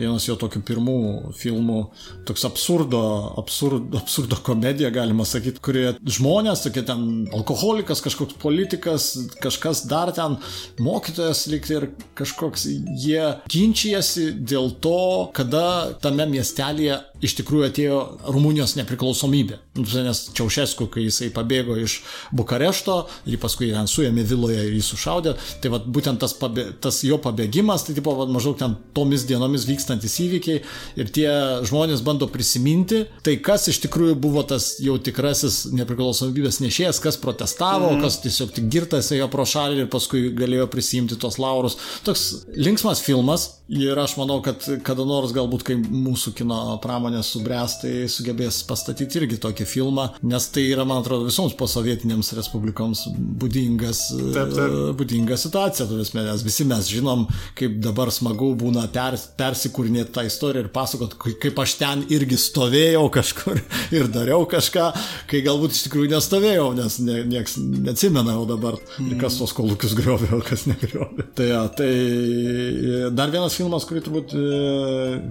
vienas 0.00 0.24
jo 0.26 0.34
tokių 0.40 0.62
pirmų 0.66 0.96
filmų, 1.38 1.78
toks 2.26 2.42
absurdo, 2.48 3.02
absurd, 3.38 3.94
absurdo 4.00 4.38
komedija, 4.42 4.90
galima 4.94 5.26
sakyti, 5.28 5.62
kurie 5.62 5.84
žmonės, 6.02 6.64
tokie 6.64 6.82
ten 6.88 7.28
alkoholikas, 7.36 8.02
kažkoks 8.02 8.38
politikas, 8.42 9.12
kažkas 9.42 9.84
dar 9.90 10.10
ten, 10.16 10.40
mokytojas 10.82 11.44
lyg 11.52 11.70
ir 11.70 11.90
kažkoks, 12.18 12.66
jie 12.98 13.22
ginčijasi 13.52 14.32
dėl 14.42 14.72
to, 14.82 15.30
kada 15.36 15.94
tame 16.02 16.26
miestelėje 16.34 16.98
iš 17.24 17.36
tikrųjų 17.40 17.68
atėjo 17.68 17.98
Rumunijos 18.32 18.76
nepriklausomybė. 18.78 19.60
Nu, 19.78 19.86
Nes 20.04 20.22
Čiaušesku, 20.36 20.86
kai 20.92 21.04
jisai 21.06 21.28
pabėgo 21.34 21.76
iš 21.78 22.00
Bukarešto, 22.36 23.02
jį 23.28 23.38
paskui 23.42 23.70
ten 23.74 23.88
suėmė 23.90 24.24
viloje 24.28 24.62
ir 24.66 24.76
jį 24.78 24.82
sušaudė, 24.86 25.34
tai 25.62 25.72
vat, 25.72 25.86
būtent 25.86 26.20
tas, 26.22 26.34
pabė, 26.36 26.70
tas 26.80 27.02
jo 27.06 27.18
pabėgimas, 27.22 27.84
tai 27.86 27.96
tipo, 27.98 28.14
vat, 28.16 28.30
maždaug 28.32 28.56
ten 28.60 28.76
tomis 28.96 29.26
dienomis 29.28 29.66
vykstantis 29.68 30.16
įvykiai 30.24 30.62
ir 31.00 31.12
tie 31.14 31.28
žmonės 31.68 32.04
bando 32.06 32.28
prisiminti, 32.32 33.04
tai 33.26 33.36
kas 33.44 33.68
iš 33.72 33.82
tikrųjų 33.84 34.16
buvo 34.20 34.44
tas 34.48 34.72
jau 34.82 34.96
tikrasis 35.00 35.62
nepriklausomybės 35.76 36.62
nešėjas, 36.64 37.02
kas 37.04 37.20
protestavo, 37.20 37.92
mm. 37.94 38.04
kas 38.04 38.20
tiesiog 38.24 38.54
tik 38.56 38.70
girtas 38.72 39.12
ėjo 39.14 39.28
pro 39.32 39.46
šalį 39.48 39.84
ir 39.84 39.92
paskui 39.92 40.28
galėjo 40.36 40.68
prisimti 40.72 41.18
tos 41.20 41.40
laurus. 41.42 41.78
Toks 42.06 42.26
linksmas 42.56 43.02
filmas 43.04 43.48
ir 43.70 43.98
aš 43.98 44.16
manau, 44.18 44.40
kad 44.44 44.64
kada 44.86 45.06
nors 45.06 45.34
galbūt, 45.34 45.64
kai 45.66 45.76
mūsų 45.78 46.34
kino 46.40 46.60
pramonė 46.82 47.09
subręs, 47.26 47.78
tai 47.82 47.92
sugebės 48.10 48.60
pastatyti 48.68 49.20
irgi 49.20 49.38
tokį 49.42 49.66
filmą, 49.68 50.06
nes 50.30 50.46
tai 50.54 50.66
yra, 50.70 50.84
man 50.88 51.02
atrodo, 51.02 51.26
visoms 51.28 51.54
posovietinėms 51.58 52.32
respublikoms 52.38 53.04
būdingas, 53.40 54.02
Taip, 54.34 54.54
taip. 54.54 54.60
e, 54.64 54.92
būdinga 55.00 55.38
situacija, 55.40 55.88
tu 55.90 55.98
vis, 56.00 56.12
nes 56.16 56.44
visi 56.46 56.66
mes 56.68 56.88
žinom, 56.90 57.26
kaip 57.58 57.78
dabar 57.84 58.12
smagu 58.14 58.52
būna 58.60 58.86
per, 58.94 59.18
persikūrinėti 59.40 60.14
tą 60.16 60.24
istoriją 60.28 60.66
ir 60.66 60.72
pasakot, 60.74 61.16
kai- 61.20 61.36
kaip 61.42 61.58
aš 61.64 61.76
ten 61.80 62.04
irgi 62.12 62.38
stovėjau 62.40 63.06
kažkur 63.14 63.60
ir 63.98 64.10
dariau 64.12 64.46
kažką, 64.50 64.90
kai 65.30 65.42
galbūt 65.46 65.76
iš 65.76 65.84
tikrųjų 65.88 66.12
nestovėjau, 66.14 66.68
nes 66.78 66.98
ne, 67.04 67.20
nieks 67.28 67.56
neatsimena 67.60 68.36
jau 68.38 68.46
dabar, 68.48 68.78
mm. 68.98 69.18
kas 69.22 69.38
tos 69.40 69.54
kolūkius 69.56 69.96
griovė, 69.98 70.32
o 70.36 70.42
kas 70.44 70.66
negriovė. 70.70 71.28
Tai, 71.38 71.46
ja, 71.50 71.62
tai 71.74 71.90
e, 71.90 73.10
dar 73.14 73.32
vienas 73.32 73.56
filmas, 73.58 73.86
kurį 73.88 74.04
turbūt 74.06 74.34
e, 74.36 74.44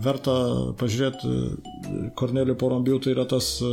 verta 0.04 0.36
pažiūrėti 0.80 1.34
Kornelio 2.20 2.56
Porombių, 2.60 3.00
tai 3.04 3.16
yra 3.16 3.26
tas 3.30 3.58
e, 3.66 3.72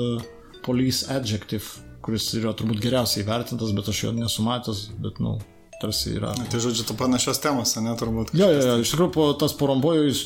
Police 0.67 1.11
Adjective, 1.13 1.85
kuris 2.05 2.31
yra 2.39 2.55
turbūt 2.57 2.81
geriausiai 2.83 3.27
vertintas, 3.27 3.75
bet 3.77 3.91
aš 3.91 4.07
jo 4.07 4.15
nesu 4.17 4.45
matęs, 4.47 4.87
bet, 5.03 5.21
nu, 5.23 5.37
tarsi 5.81 6.15
yra. 6.17 6.33
Tai 6.51 6.61
žodžiu, 6.63 6.87
tu 6.89 6.97
panašios 6.99 7.41
temos, 7.43 7.75
ne, 7.83 7.95
turbūt. 7.99 8.33
Jo, 8.37 8.49
jo, 8.53 8.61
jo, 8.71 8.77
iš 8.83 8.93
tikrųjų, 8.95 9.31
tas 9.41 9.57
porombojų, 9.59 10.05
jis, 10.09 10.23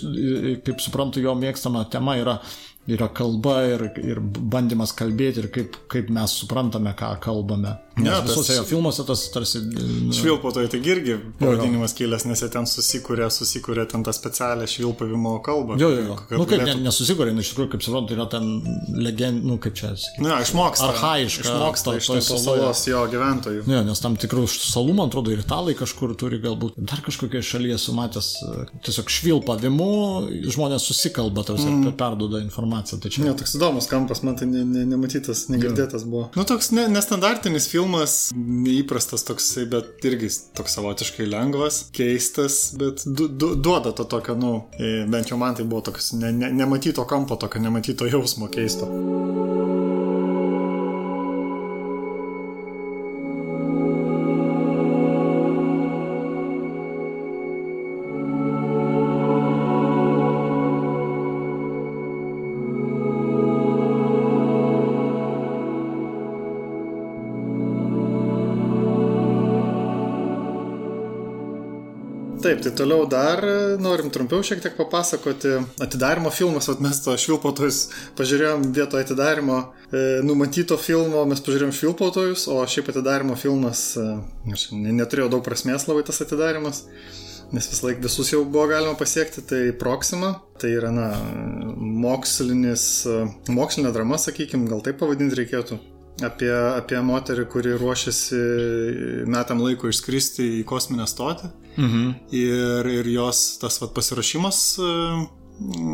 kaip 0.66 0.82
suprantu, 0.84 1.22
jo 1.24 1.34
mėgstama 1.38 1.84
tema 1.90 2.16
yra, 2.20 2.38
yra 2.90 3.10
kalba 3.14 3.60
ir, 3.68 3.86
ir 4.02 4.20
bandymas 4.22 4.94
kalbėti 4.96 5.44
ir 5.44 5.50
kaip, 5.54 5.78
kaip 5.90 6.10
mes 6.14 6.36
suprantame, 6.42 6.94
ką 6.98 7.12
kalbame. 7.22 7.76
Nes 8.00 8.12
ja, 8.12 8.20
visose 8.26 8.56
jo 8.58 8.64
filmuose 8.68 9.04
tas 9.08 9.22
tarsi... 9.34 9.62
nu, 9.64 10.12
Švilpautojai 10.16 10.70
tai 10.72 10.80
irgi 10.92 11.16
pavadinimas 11.40 11.94
kilęs, 11.98 12.26
nes 12.28 12.42
jie 12.44 12.48
ten 12.52 12.68
susikūrė, 12.70 13.28
susikūrė 13.34 13.86
ten 13.90 14.04
tą 14.06 14.14
specialią 14.16 14.68
švilpavimo 14.70 15.36
kalbą. 15.46 15.78
Jo, 15.80 15.90
jo, 15.94 16.04
jo. 16.08 16.16
kokią 16.20 16.40
Nu, 16.40 16.46
kaip 16.50 16.62
ne, 16.62 16.66
galėtų- 16.70 16.84
nesusikūrė, 16.86 17.34
nu, 17.36 17.44
iš 17.44 17.52
tikrųjų, 17.54 17.70
kaip 17.74 17.84
suprantu, 17.86 18.16
yra 18.16 18.26
ten 18.32 18.48
legend, 18.96 19.44
nu, 19.46 19.58
kaip 19.62 19.76
čia 19.78 19.92
sakyti. 19.94 20.24
Na, 20.26 20.40
išmoksta. 20.44 20.90
Archaiška 20.90 21.46
Išmoksta 21.46 21.90
to- 21.90 21.96
iš 22.00 22.10
tos 22.10 22.30
salos 22.44 22.84
jo 22.88 23.04
gyventojų. 23.12 23.64
Ne, 23.70 23.82
nes 23.88 24.00
tam 24.02 24.16
tikrų 24.20 24.46
salų, 24.50 24.94
man 24.98 25.10
atrodo, 25.10 25.34
ir 25.34 25.42
italai 25.44 25.74
kažkur 25.78 26.14
turi 26.18 26.40
galbūt, 26.42 26.78
dar 26.78 27.02
kažkokioje 27.04 27.42
šalyje 27.50 27.78
sumatęs 27.82 28.30
e, 28.46 28.66
tiesiog 28.86 29.10
švilpavimu, 29.10 29.90
žmonės 30.54 30.86
susikalba, 30.88 31.44
tarsi 31.46 31.68
mm. 31.68 31.92
perduoda 32.00 32.40
informaciją. 32.44 33.00
Tai 33.00 33.10
čia 33.12 33.24
Ne, 33.24 33.34
toks 33.36 33.54
įdomus 33.58 33.86
kampas, 33.90 34.22
man 34.26 34.36
tai 34.40 34.46
ne, 34.50 34.64
ne, 34.64 34.84
nematytas, 34.88 35.48
negirdėtas 35.52 36.06
buvo. 36.08 36.28
Nu, 36.36 36.44
toks 36.48 36.70
ne, 36.76 36.86
nestandartinis 36.88 37.66
filmas, 37.68 37.89
neįprastas 38.34 39.26
toksai, 39.28 39.66
bet 39.70 40.04
irgi 40.06 40.30
toks 40.56 40.76
savotiškai 40.78 41.26
lengvas, 41.30 41.82
keistas, 41.96 42.60
bet 42.80 43.04
du, 43.06 43.28
du, 43.28 43.54
duoda 43.56 43.94
to 43.96 44.04
tokio, 44.04 44.36
nu, 44.38 44.52
e, 44.78 45.04
bent 45.10 45.32
jau 45.32 45.38
man 45.40 45.58
tai 45.58 45.66
buvo 45.66 45.82
toks 45.90 46.12
ne, 46.20 46.32
ne, 46.32 46.52
nematyto 46.62 47.04
kampo, 47.08 47.38
tokio 47.40 47.62
nematyto 47.62 48.08
jausmo 48.10 48.50
keisto. 48.52 48.90
Tai 72.70 72.76
toliau 72.86 73.06
dar 73.06 73.42
e, 73.44 73.76
norim 73.82 74.10
trumpiau 74.10 74.42
šiek 74.42 74.60
tiek 74.62 74.76
papasakoti. 74.78 75.58
Atidarimo 75.82 76.30
filmas, 76.30 76.68
vat 76.70 76.80
mes 76.82 77.00
to 77.02 77.14
švilpautojus 77.18 77.80
pažiūrėjom 78.18 78.68
vietoje 78.74 79.06
atidarimo 79.06 79.58
e, 79.90 80.20
numatyto 80.26 80.78
filmo, 80.78 81.24
mes 81.28 81.42
pažiūrėjom 81.42 81.74
švilpautojus, 81.74 82.46
o 82.52 82.60
šiaip 82.70 82.92
atidarimo 82.92 83.36
filmas, 83.38 83.96
e, 83.98 84.06
aš 84.54 84.70
ne- 84.76 84.94
neturėjau 85.00 85.30
daug 85.34 85.44
prasmės 85.46 85.88
labai 85.90 86.04
tas 86.06 86.22
atidarimas, 86.22 86.84
nes 87.50 87.70
vis 87.72 87.82
laik 87.82 88.02
visus 88.04 88.30
jau 88.30 88.44
buvo 88.44 88.68
galima 88.70 88.94
pasiekti, 88.98 89.42
tai 89.42 89.62
Proxima, 89.78 90.36
tai 90.60 90.74
yra, 90.78 90.92
na, 90.94 91.08
mokslinis, 92.06 92.84
e, 93.10 93.22
mokslinė 93.50 93.94
drama, 93.96 94.20
sakykim, 94.20 94.68
gal 94.70 94.84
taip 94.86 95.00
pavadinti 95.02 95.42
reikėtų. 95.42 95.80
Apie, 96.24 96.52
apie 96.52 97.00
moterį, 97.04 97.46
kuri 97.50 97.74
ruošiasi 97.80 98.40
metam 99.30 99.62
laiko 99.64 99.90
išskristi 99.90 100.46
į 100.60 100.64
kosminę 100.68 101.06
stotį. 101.10 101.50
Mhm. 101.76 102.06
Ir, 102.36 102.88
ir 103.00 103.12
jos 103.14 103.44
tas 103.62 103.78
vat, 103.82 103.92
pasirašymas, 103.96 104.62
e, 104.82 104.94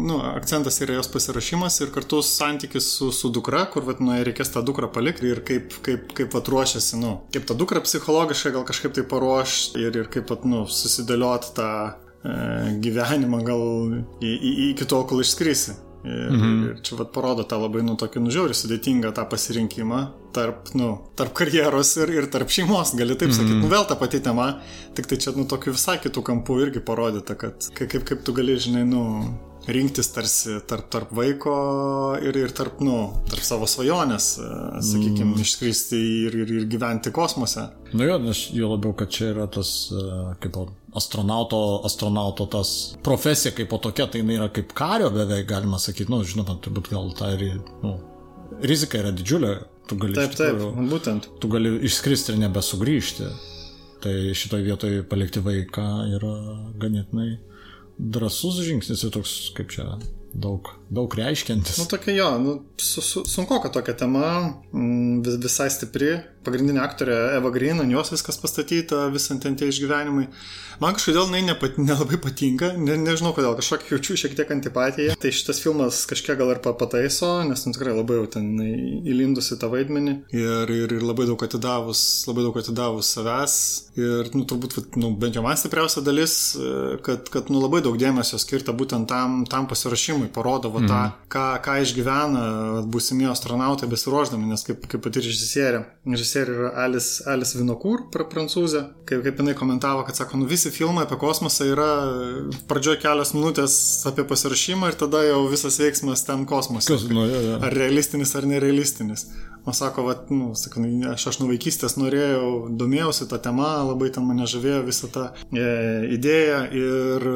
nu, 0.07 0.19
akcentas 0.33 0.81
yra 0.85 0.97
jos 0.99 1.11
pasirašymas 1.13 1.81
ir 1.83 1.93
kartu 1.95 2.23
santykis 2.25 2.89
su, 2.99 3.11
su 3.13 3.31
dukra, 3.35 3.65
kur 3.73 3.87
vat, 3.87 4.01
nu, 4.03 4.15
reikės 4.27 4.53
tą 4.55 4.63
dukrą 4.67 4.91
palikti 4.95 5.31
ir 5.31 5.43
kaip, 5.47 5.79
kaip, 5.87 6.11
kaip 6.17 6.35
vat, 6.35 6.51
ruošiasi, 6.53 6.99
nu, 7.03 7.17
kaip 7.35 7.49
tą 7.49 7.59
dukrą 7.59 7.83
psichologiškai 7.85 8.55
gal 8.57 8.67
kažkaip 8.69 8.97
tai 8.97 9.07
paruošti 9.11 9.83
ir, 9.83 10.03
ir 10.03 10.13
kaip 10.13 10.31
vat, 10.33 10.47
nu, 10.49 10.65
susidėlioti 10.71 11.55
tą 11.59 11.71
e, 11.87 12.37
gyvenimą 12.85 13.43
gal 13.47 13.67
į, 14.23 14.33
į, 14.33 14.55
iki 14.73 14.89
tol, 14.89 15.07
kol 15.11 15.25
išskrisi. 15.25 15.77
Ir, 16.07 16.31
mhm. 16.31 16.59
ir 16.71 16.83
čia 16.87 17.01
vat 17.01 17.11
parodo 17.15 17.43
tą 17.49 17.59
labai, 17.59 17.83
nu, 17.87 17.97
tokį 17.99 18.23
nužiaurį 18.23 18.55
sudėtingą 18.55 19.11
tą 19.17 19.25
pasirinkimą 19.31 20.03
tarp, 20.37 20.71
nu, 20.79 20.91
tarp 21.19 21.33
karjeros 21.37 21.95
ir, 22.03 22.13
ir 22.15 22.29
tarp 22.33 22.53
šeimos, 22.53 22.93
gali 22.99 23.17
taip 23.19 23.33
sakyti. 23.33 23.57
Mhm. 23.57 23.65
Nu, 23.65 23.73
vėl 23.73 23.89
ta 23.89 23.97
pati 23.99 24.21
tema, 24.23 24.53
tik 24.97 25.11
tai 25.11 25.19
čia, 25.23 25.35
nu, 25.37 25.49
tokiu 25.51 25.75
visai 25.75 25.99
kitų 26.03 26.23
kampų 26.31 26.61
irgi 26.67 26.85
parodyta, 26.85 27.39
kad 27.41 27.71
kaip, 27.75 27.99
kaip 28.07 28.25
tu 28.27 28.37
gali, 28.37 28.59
žinai, 28.61 28.85
nu, 28.87 29.03
rinktis 29.67 30.13
tarsi 30.15 30.61
tarp, 30.69 30.87
tarp 30.93 31.13
vaiko 31.17 31.57
ir, 32.23 32.37
ir 32.39 32.55
tarp, 32.55 32.79
nu, 32.87 32.99
tarp 33.31 33.43
savo 33.47 33.67
svajonės, 33.71 34.29
sakykime, 34.39 35.33
mm. 35.33 35.43
išskristi 35.43 35.99
ir, 36.27 36.39
ir, 36.45 36.53
ir 36.61 36.69
gyventi 36.71 37.13
kosmose. 37.15 37.67
Nu 37.97 38.07
jo, 38.07 38.19
nes 38.23 38.47
jo 38.55 38.71
labiau, 38.75 38.95
kad 38.99 39.11
čia 39.13 39.33
yra 39.33 39.49
tas, 39.51 39.73
kaip 40.43 40.55
astronauto, 40.97 41.61
astronauto 41.87 42.47
tas 42.51 42.71
profesija 43.05 43.55
kaip 43.57 43.71
po 43.73 43.79
tokia, 43.83 44.09
tai 44.11 44.23
jinai 44.23 44.39
yra 44.41 44.51
kaip 44.53 44.75
kario 44.77 45.11
beveik, 45.15 45.49
galima 45.51 45.81
sakyti, 45.83 46.11
nu, 46.13 46.23
žinoma, 46.27 46.59
turbūt 46.65 46.91
gal 46.93 47.11
ta 47.19 47.33
ir, 47.37 47.61
nu, 47.85 47.97
rizika 48.65 49.01
yra 49.03 49.13
didžiulė, 49.17 49.53
tu 49.91 49.99
gali 50.01 50.17
taip, 50.17 50.35
tikrųjų, 50.35 50.71
taip, 50.73 50.93
būtent. 50.93 51.29
Tu 51.43 51.51
gali 51.53 51.75
išskristi 51.89 52.35
ir 52.35 52.41
nebesugrįžti. 52.47 53.29
Tai 54.07 54.13
šitoje 54.37 54.63
vietoje 54.67 55.05
palikti 55.09 55.41
vaiką 55.43 55.87
yra 56.15 56.33
ganėtinai 56.79 57.31
drasus 57.97 58.61
žingsnis 58.67 59.07
ir 59.07 59.13
toks, 59.15 59.35
kaip 59.57 59.73
čia, 59.73 59.87
daug, 60.37 60.69
daug 60.91 61.15
reiškiantis. 61.19 61.79
Nu, 61.81 61.87
tokia 61.91 62.15
jo, 62.15 62.29
nu, 62.39 62.55
su, 62.77 63.03
su, 63.03 63.25
sunku, 63.27 63.59
kad 63.63 63.73
tokia 63.75 63.97
tema 63.97 64.27
mm, 64.73 65.23
vis, 65.27 65.39
visai 65.43 65.69
stipri. 65.73 66.15
Pagrindinė 66.47 66.79
aktorė 66.79 67.17
Eva 67.41 67.51
Green, 67.51 67.81
ant 67.83 67.91
jos 67.91 68.13
viskas 68.15 68.39
pastatyta, 68.39 69.09
visant 69.11 69.43
ten 69.43 69.57
tie 69.59 69.67
išgyvenimai. 69.73 70.29
Man 70.79 70.95
kažkodėl 70.95 71.27
jinai 71.27 71.41
nepat, 71.49 71.81
nelabai 71.89 72.21
patinka, 72.23 72.71
ne, 72.79 72.95
nežinau 73.03 73.33
kodėl, 73.35 73.57
kažkokį 73.59 73.97
jaučiu 73.97 74.19
šiek 74.21 74.37
tiek 74.39 74.53
antipatiją. 74.55 75.17
Tai 75.19 75.33
šitas 75.35 75.59
filmas 75.65 76.05
kažkiek 76.07 76.39
gal 76.39 76.53
ir 76.55 76.63
pataiso, 76.63 77.33
nes 77.49 77.67
nu, 77.67 77.75
tikrai 77.75 77.97
labai 77.97 78.21
jau 78.21 78.29
ten 78.37 78.53
įlindusi 78.63 79.59
tą 79.59 79.73
vaidmenį 79.73 80.15
ir, 80.37 80.71
ir, 80.71 80.95
ir 81.01 81.03
labai 81.03 81.27
daug 81.27 81.43
atidavus, 81.43 82.05
labai 82.31 82.47
daug 82.47 82.61
atidavus 82.63 83.11
savęs. 83.17 83.59
Ir 83.99 84.31
nu, 84.37 84.45
turbūt, 84.47 84.95
nu, 85.01 85.11
bent 85.19 85.35
jau 85.35 85.43
man 85.43 85.59
stipriausia 85.59 86.05
dalis, 86.07 86.37
kad, 87.03 87.27
kad 87.33 87.51
nu, 87.51 87.59
labai 87.65 87.83
daug 87.83 87.99
dėmesio 87.99 88.39
skirta 88.39 88.77
būtent 88.77 89.09
tam, 89.11 89.43
tam 89.51 89.67
pasirašymui, 89.71 90.31
parodo 90.35 90.76
va, 90.77 90.83
mm. 90.83 90.91
tą, 90.91 91.01
mhm. 91.01 91.29
ką, 91.33 91.45
ką 91.65 91.77
išgyvena 91.83 92.43
būsimie 92.93 93.29
astronautai 93.33 93.89
besiruoždami, 93.91 94.49
nes 94.51 94.65
kaip, 94.67 94.85
kaip 94.91 95.03
pati 95.05 95.25
režisierė, 95.25 95.83
režisierė 96.07 96.57
yra 96.61 96.71
Alice, 96.85 97.25
Alice 97.31 97.59
Vinokur, 97.59 98.07
prancūzė, 98.13 98.85
kaip, 99.09 99.25
kaip 99.27 99.43
jinai 99.43 99.57
komentavo, 99.59 100.05
kad 100.07 100.19
sako, 100.19 100.43
nu 100.43 100.51
visi 100.51 100.73
filmai 100.75 101.07
apie 101.07 101.19
kosmosą 101.21 101.69
yra 101.73 101.91
pradžioje 102.71 103.03
kelios 103.05 103.35
minutės 103.37 103.77
apie 104.09 104.27
pasirašymą 104.29 104.93
ir 104.93 105.01
tada 105.01 105.25
jau 105.27 105.43
visas 105.51 105.81
veiksmas 105.83 106.27
ten 106.29 106.47
kosmose. 106.49 106.93
Kas, 106.93 107.09
nu, 107.11 107.27
ja, 107.31 107.43
ja. 107.51 107.61
Ar 107.67 107.77
realistinis, 107.77 108.35
ar 108.39 108.49
nerealistinis. 108.49 109.29
O 109.67 109.73
sako, 109.75 110.05
va, 110.07 110.15
nu, 110.31 110.53
sakau, 110.55 110.85
aš, 111.11 111.25
aš 111.33 111.41
nuo 111.41 111.49
vaikystės 111.51 111.97
norėjau, 111.99 112.69
domėjausi 112.79 113.27
tą 113.27 113.41
temą, 113.43 113.71
labai 113.89 114.13
ten 114.15 114.23
mane 114.23 114.47
žavėjo 114.47 114.85
visą 114.87 115.11
tą 115.11 115.25
e, 115.51 115.65
idėją 116.15 116.61
ir, 116.71 117.27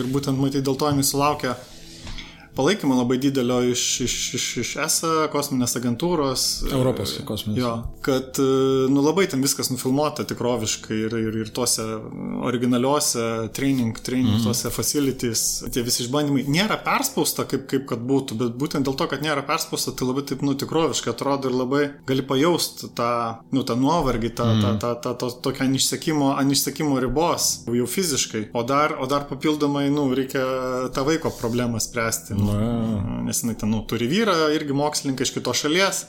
ir 0.00 0.08
būtent 0.10 0.42
matyti 0.42 0.64
dėl 0.66 0.74
to 0.80 0.90
jinai 0.90 1.06
sulaukė 1.06 1.54
palaikymo 2.56 2.96
labai 2.98 3.16
didelio 3.18 3.62
iš, 3.72 4.00
iš, 4.00 4.14
iš, 4.34 4.46
iš 4.60 4.72
ESA, 4.84 5.12
kosminės 5.32 5.76
agentūros. 5.78 6.44
Europos 6.68 7.14
kosminės. 7.28 7.60
Jo, 7.62 7.72
kad, 8.04 8.36
nu, 8.92 9.04
labai 9.04 9.24
ten 9.32 9.40
viskas 9.44 9.70
nufilmuota 9.72 10.26
tikroviškai 10.28 10.98
ir, 11.06 11.16
ir, 11.16 11.38
ir 11.44 11.52
tuose 11.54 11.86
originaliuose 12.44 13.24
training, 13.56 13.96
training 14.04 14.36
mm. 14.36 14.44
tuose 14.44 14.72
facilities, 14.74 15.44
tie 15.72 15.84
visi 15.86 16.04
išbandymai 16.04 16.44
nėra 16.52 16.76
perspausta, 16.84 17.46
kaip, 17.48 17.64
kaip 17.70 17.86
kad 17.88 18.04
būtų, 18.04 18.38
bet 18.42 18.58
būtent 18.60 18.88
dėl 18.88 18.98
to, 19.00 19.08
kad 19.08 19.24
nėra 19.24 19.46
perspausta, 19.48 19.94
tai 19.96 20.10
labai 20.10 20.26
taip, 20.28 20.44
nu, 20.44 20.56
tikroviškai 20.58 21.14
atrodo 21.14 21.48
ir 21.48 21.56
labai 21.56 21.82
gali 22.08 22.26
pajausti 22.26 22.92
tą, 22.98 23.12
nu, 23.56 23.64
tą 23.64 23.78
nuovargį, 23.80 24.34
tą, 24.36 24.50
mm. 24.52 24.62
tą, 24.62 24.74
tą, 24.82 24.92
tą, 25.06 25.14
tą 25.22 25.32
tokią 25.48 25.70
anišsekimo, 25.70 26.34
anišsekimo 26.42 27.00
ribos, 27.00 27.50
jau 27.72 27.88
fiziškai, 27.88 28.50
o 28.52 28.66
dar, 28.68 28.98
o 29.00 29.08
dar 29.08 29.24
papildomai, 29.30 29.88
nu, 29.94 30.10
reikia 30.12 30.44
tą 30.92 31.08
vaiko 31.08 31.32
problemą 31.40 31.80
spręsti. 31.80 32.41
Na. 32.42 33.22
Nes 33.26 33.42
jinai 33.42 33.56
ten 33.58 33.70
nu, 33.72 33.82
turi 33.88 34.08
vyrą, 34.10 34.34
irgi 34.54 34.74
mokslininką 34.76 35.26
iš 35.26 35.34
kitos 35.36 35.62
šalies 35.62 36.04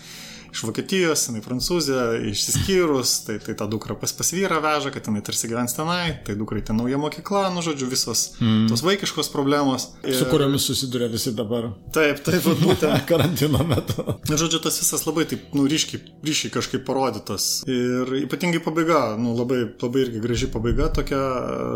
iš 0.54 0.64
Vokietijos, 0.68 1.26
jinai 1.28 1.42
prancūzė, 1.44 2.00
išsiskyrus, 2.30 3.16
tai, 3.26 3.40
tai 3.42 3.56
tą 3.58 3.66
dukrą 3.72 3.96
pas 4.00 4.14
pasvyrą 4.14 4.60
veža, 4.62 4.92
kad 4.94 5.08
jinai 5.10 5.24
tarsi 5.26 5.50
gyvens 5.50 5.74
tenai, 5.74 6.20
tai 6.26 6.36
dukrai 6.38 6.62
ten 6.66 6.78
nauja 6.78 7.00
mokykla, 7.02 7.48
nu 7.56 7.64
žodžiu, 7.66 7.90
visos 7.90 8.36
mm. 8.38 8.68
tos 8.70 8.84
vaikiškos 8.86 9.32
problemos. 9.34 9.90
Ir... 10.06 10.18
Su 10.20 10.28
kuriomis 10.30 10.68
susiduria 10.70 11.10
visi 11.12 11.34
dabar. 11.34 11.72
Taip, 11.96 12.22
taip, 12.28 12.46
būtent. 12.62 13.06
Karantino 13.10 13.64
metu. 13.68 14.06
Na, 14.30 14.38
žodžiu, 14.38 14.62
tas 14.64 14.78
visas 14.84 15.06
labai 15.10 15.26
taip, 15.32 15.50
nu, 15.58 15.66
ryškiai, 15.70 16.04
ryškiai 16.26 16.54
kažkaip 16.54 16.86
parodytas. 16.86 17.50
Ir 17.70 18.14
ypatingai 18.22 18.62
pabaiga, 18.64 19.04
nu, 19.20 19.34
labai, 19.40 19.64
labai 19.82 20.06
irgi 20.06 20.22
graži 20.24 20.52
pabaiga, 20.54 20.92
tokia, 20.94 21.22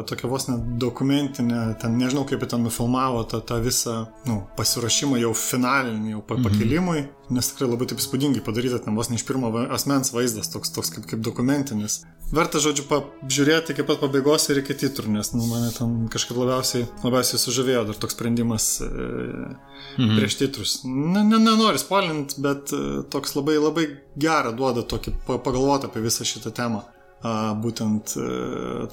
tokia 0.10 0.30
vos 0.30 0.50
net 0.52 0.74
dokumentinė, 0.82 1.64
ten 1.82 1.98
nežinau 1.98 2.28
kaip 2.30 2.46
ten 2.46 2.62
nufilmavo 2.68 3.26
tą, 3.32 3.42
tą 3.42 3.58
visą, 3.66 4.04
nu, 4.30 4.44
pasiruošimą 4.60 5.24
jau 5.26 5.34
finalinį, 5.38 6.18
jau 6.18 6.26
pakilimui. 6.36 7.00
Mm 7.02 7.08
-hmm 7.08 7.17
nes 7.34 7.50
tikrai 7.52 7.70
labai 7.70 7.88
taip 7.90 8.02
įspūdingai 8.02 8.42
padaryta, 8.46 8.80
ten 8.84 8.96
vos 8.98 9.10
ne 9.12 9.18
iš 9.20 9.26
pirmo 9.28 9.52
asmens 9.74 10.14
vaizdas, 10.16 10.50
toks, 10.54 10.72
toks 10.76 10.92
kaip, 10.96 11.06
kaip 11.10 11.24
dokumentinis. 11.26 12.02
Verta, 12.32 12.60
žodžiu, 12.64 12.86
pažiūrėti 12.90 13.74
iki 13.74 13.86
pat 13.88 14.02
pabaigos 14.04 14.50
ir 14.52 14.62
iki 14.62 14.76
titrų, 14.80 15.12
nes 15.16 15.32
nu, 15.36 15.46
mane 15.48 15.70
ten 15.76 15.96
kažkaip 16.12 16.40
labiausiai, 16.40 16.88
labiausiai 17.06 17.40
sužavėjo 17.44 17.86
dar 17.90 18.02
toks 18.02 18.18
sprendimas 18.18 18.68
e, 18.84 18.90
mhm. 18.90 20.18
prieš 20.20 20.40
titrus. 20.42 20.76
Ne, 20.88 21.24
ne, 21.24 21.40
nenoriu 21.40 21.80
spoilinti, 21.82 22.42
bet 22.44 22.76
e, 22.76 22.84
toks 23.14 23.38
labai 23.40 23.58
labai 23.62 23.88
gerą 24.20 24.56
duoda 24.58 24.84
tokį 24.88 25.18
pagalvoti 25.28 25.92
apie 25.92 26.04
visą 26.04 26.28
šitą 26.28 26.56
temą 26.56 26.84
būtent 27.26 28.14
e, 28.20 28.26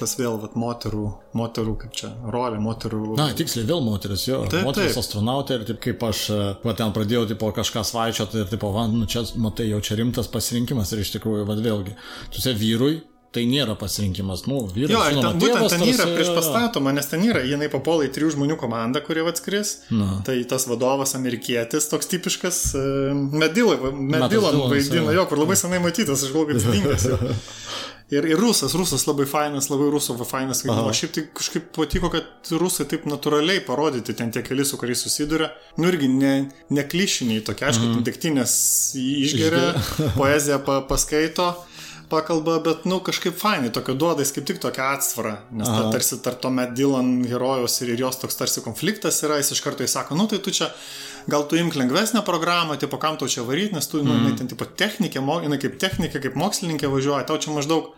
tas 0.01 0.15
vėl 0.17 0.39
vat, 0.41 0.57
moterų, 0.57 1.05
moterų, 1.37 1.77
kaip 1.85 1.97
čia, 1.97 2.11
rolė, 2.33 2.59
moterų. 2.63 3.15
Na, 3.21 3.29
tiksliai 3.37 3.67
vėl 3.69 3.85
moteris, 3.85 4.27
jo. 4.29 4.43
Taip, 4.49 4.65
moteris 4.65 4.95
taip. 4.95 5.03
astronautė 5.05 5.59
ir 5.59 5.67
taip 5.69 5.81
kaip 5.85 6.05
aš, 6.09 6.27
e, 6.33 6.43
va 6.65 6.77
ten 6.79 6.95
pradėjau, 6.97 7.27
tipo, 7.35 7.53
kažką 7.55 7.85
svaičioti 7.85 8.41
ir, 8.43 8.53
tipo, 8.53 8.73
va, 8.75 8.87
nu 8.89 9.05
čia, 9.11 9.27
matai, 9.37 9.69
jau 9.73 9.83
čia 9.85 10.01
rimtas 10.01 10.31
pasirinkimas 10.33 10.95
ir 10.95 11.05
iš 11.05 11.19
tikrųjų, 11.19 11.45
va, 11.49 11.59
vėlgi, 11.61 11.99
tu 12.33 12.41
esi 12.41 12.57
vyrui, 12.57 13.03
tai 13.35 13.45
nėra 13.51 13.75
pasirinkimas, 13.77 14.45
nu, 14.47 14.61
vyras. 14.71 14.93
Jo, 14.95 15.01
žinoma, 15.11 15.33
ten, 15.35 15.41
būtent 15.43 15.73
ten 15.75 15.89
yra 15.91 16.07
prieš 16.15 16.31
pastatoma, 16.37 16.93
nes 16.95 17.09
ten 17.11 17.25
yra, 17.27 17.43
jinai 17.45 17.67
papuola 17.73 18.07
į 18.07 18.13
trijų 18.15 18.37
žmonių 18.37 18.57
komandą, 18.61 19.03
kurie 19.05 19.25
atskris. 19.27 19.73
Na. 19.91 20.21
Tai 20.27 20.37
tas 20.51 20.69
vadovas 20.71 21.17
amerikietis, 21.19 21.91
toks 21.91 22.09
tipiškas 22.13 22.61
uh, 22.79 23.11
Medilan 23.35 24.63
vaidina, 24.71 25.11
jo, 25.19 25.27
kur 25.27 25.43
labai 25.43 25.59
senai 25.59 25.83
matytas, 25.83 26.23
aš 26.23 26.31
galvoju, 26.31 26.55
kad 26.55 26.63
stingas. 26.63 27.11
Ir, 28.13 28.27
ir 28.29 28.37
rusas, 28.37 28.75
rusas 28.77 29.07
labai 29.09 29.25
fainas, 29.25 29.71
labai 29.73 29.87
rusų 29.95 30.19
fainas. 30.29 30.61
O 30.69 30.93
šiaip 30.93 31.13
tai 31.17 31.23
kažkaip 31.41 31.71
patiko, 31.75 32.11
kad 32.13 32.53
rusai 32.61 32.85
taip 32.91 33.07
natūraliai 33.09 33.63
parodyti 33.65 34.13
ten 34.17 34.33
tie 34.35 34.43
keli, 34.45 34.67
su 34.69 34.77
kuriais 34.81 35.01
susiduria. 35.07 35.49
Nu 35.81 35.89
irgi 35.89 36.11
ne, 36.13 36.35
ne 36.69 36.85
klišiniai 36.85 37.45
tokie, 37.47 37.71
aišku, 37.71 37.89
mm. 37.89 38.05
degtinės 38.05 38.57
išgeria, 39.01 39.71
poeziją 40.21 40.61
pa, 40.67 40.83
paskaito 40.89 41.55
pakalba, 42.15 42.59
bet, 42.63 42.87
nu, 42.89 43.01
kažkaip 43.05 43.37
fainai, 43.39 43.73
tokio 43.75 43.97
duoda, 43.99 44.23
jis 44.25 44.33
kaip 44.37 44.47
tik 44.49 44.61
tokia 44.63 44.93
atsvara, 44.95 45.35
nes 45.55 45.69
ta, 45.69 45.89
tarsi 45.93 46.21
tarp 46.25 46.41
to 46.45 46.53
Matt 46.55 46.77
Dylan 46.79 47.17
herojus 47.29 47.81
ir 47.85 47.97
jos 47.99 48.23
toks 48.23 48.39
tarsi 48.39 48.63
konfliktas 48.65 49.19
yra, 49.27 49.41
jis 49.43 49.57
iš 49.57 49.65
karto 49.65 49.87
įsako, 49.87 50.17
nu, 50.19 50.29
tai 50.31 50.41
tu 50.45 50.55
čia 50.55 50.71
gal 51.31 51.47
tu 51.49 51.57
imk 51.57 51.75
lengvesnę 51.75 52.23
programą, 52.23 52.77
tipo, 52.81 52.99
kam 52.99 53.17
tau 53.21 53.29
čia 53.29 53.45
varyti, 53.47 53.75
nes 53.75 53.89
tu, 53.89 54.01
mm. 54.01 54.09
nu, 54.09 54.17
jinai 54.19 54.39
ten, 54.39 54.51
tipo, 54.51 54.69
technikė, 54.69 55.23
jinai 55.45 55.61
kaip 55.63 55.79
technikė, 55.83 56.21
kaip 56.27 56.39
mokslininkė 56.41 56.91
važiuoja, 56.93 57.25
tau 57.29 57.41
čia 57.41 57.55
maždaug 57.55 57.91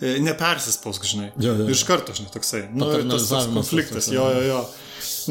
e, 0.00 0.16
nepersispaus, 0.24 1.02
žinai. 1.04 1.30
Jo, 1.36 1.56
jo. 1.60 1.68
Iš 1.74 1.84
karto, 1.88 2.16
žinai, 2.16 2.32
toksai. 2.34 2.64
Nu, 2.72 2.88
tas, 3.12 3.28
tas 3.30 3.50
konfliktas, 3.52 4.08
jo, 4.12 4.28
jo, 4.36 4.46
jo. 4.48 4.62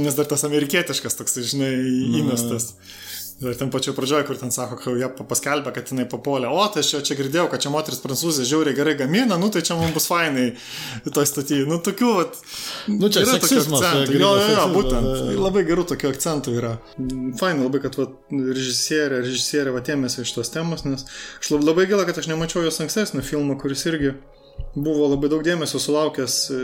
Nes 0.04 0.18
dar 0.18 0.30
tas 0.30 0.46
amerikietiškas 0.46 1.18
toksai, 1.18 1.48
žinai, 1.50 1.74
įmestas. 2.22 2.74
Ir 3.42 3.56
ten 3.58 3.70
pačioje 3.74 3.96
pradžioje, 3.98 4.24
kur 4.28 4.38
ten 4.38 4.52
sako, 4.54 4.78
kai 4.80 4.94
jie 5.00 5.08
pa- 5.18 5.26
paskelbė, 5.28 5.72
kad 5.74 5.90
jinai 5.90 6.06
papuolė, 6.08 6.48
o 6.54 6.62
tai 6.72 6.80
aš 6.84 6.92
čia, 6.94 7.00
čia 7.10 7.16
girdėjau, 7.18 7.48
kad 7.52 7.60
čia 7.66 7.72
moteris 7.74 8.00
prancūzė 8.04 8.46
žiauriai 8.48 8.76
gerai 8.78 8.94
gamina, 9.00 9.36
nu 9.42 9.50
tai 9.52 9.64
čia 9.66 9.76
mums 9.76 9.92
bus 9.96 10.06
fainai 10.08 10.54
toj 11.12 11.26
statyje. 11.28 11.66
Nu 11.68 11.80
tokių, 11.84 12.12
vat, 12.20 12.38
Nu, 12.88 13.10
čia 13.10 13.26
yra 13.26 13.40
tokių 13.42 13.58
akcentų. 13.64 14.20
Jo, 14.22 14.30
jo, 14.38 14.48
jo, 14.54 14.68
būtent. 14.76 15.10
jo. 15.34 15.42
Labai 15.44 15.64
gerų 15.68 15.84
tokių 15.92 16.12
akcentų 16.14 16.54
yra. 16.62 16.74
Fainai 17.42 17.66
labai, 17.66 17.82
kad 17.84 17.98
vat, 18.00 18.14
režisierė, 18.32 19.24
režisierė 19.26 19.74
vat 19.76 19.90
ėmėsi 19.92 20.22
iš 20.24 20.36
tos 20.38 20.54
temos, 20.54 20.86
nes 20.86 21.04
aš 21.42 21.52
lab- 21.56 21.66
labai 21.68 21.88
gėla, 21.90 22.06
kad 22.08 22.22
aš 22.22 22.30
nemačiau 22.32 22.64
jos 22.64 22.80
ankstesnio 22.86 23.26
filmo, 23.26 23.58
kuris 23.60 23.84
irgi 23.90 24.14
buvo 24.76 25.06
labai 25.12 25.30
daug 25.30 25.44
dėmesio 25.46 25.78
sulaukęs 25.82 26.36
e, 26.50 26.56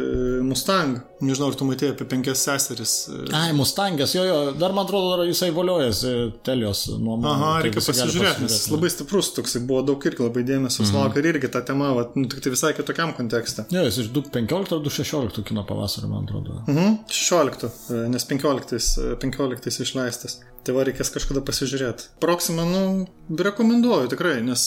Mustang. 0.46 0.96
Nežinau, 1.22 1.50
ar 1.52 1.58
tu 1.60 1.66
matėjai 1.68 1.94
apie 1.94 2.08
penkias 2.10 2.42
seseris. 2.48 2.94
e, 3.12 3.28
Ai, 3.38 3.52
Mustangės, 3.54 4.16
jo, 4.16 4.24
jo, 4.26 4.38
dar 4.58 4.74
man 4.74 4.88
atrodo, 4.88 5.12
dar 5.14 5.28
jisai 5.30 5.52
voliojasi 5.54 6.14
Telios 6.48 6.86
nuomonė. 6.96 7.30
Aha, 7.34 7.52
Tai 7.60 7.68
reikia 7.68 7.84
pasižiūrėti, 7.86 8.46
nes 8.48 8.56
jis 8.58 8.70
labai 8.74 8.90
stiprus 8.94 9.30
toksai 9.38 9.62
buvo 9.70 9.84
daug 9.92 10.10
irgi 10.10 10.26
labai 10.26 10.46
dėmesio 10.48 10.88
sulaukė 10.90 11.22
ir 11.22 11.30
irgi 11.36 11.52
ta 11.54 11.62
tema, 11.68 11.92
vat, 11.98 12.16
nu, 12.18 12.26
tik 12.32 12.42
tai 12.46 12.56
visai 12.56 12.74
kitokiam 12.78 13.14
kontekste. 13.18 13.68
Jo, 13.76 13.86
jis 13.86 14.02
iš 14.06 14.12
2015 14.16 14.74
ar 14.80 14.84
2016 14.90 15.46
kino 15.52 15.66
pavasario, 15.70 16.10
man 16.10 16.26
atrodo. 16.26 16.64
Mhm, 16.66 17.04
16, 17.14 17.70
e, 17.94 18.06
nes 18.16 18.26
15, 18.26 18.96
e, 19.06 19.12
15 19.22 19.84
išleistas. 19.86 20.40
Tai 20.60 20.74
va 20.76 20.84
reikės 20.84 21.08
kažkada 21.14 21.40
pasižiūrėti. 21.48 22.10
Proxima, 22.20 22.66
nu, 22.68 23.06
rekomenduoju 23.40 24.10
tikrai, 24.12 24.42
nes 24.44 24.64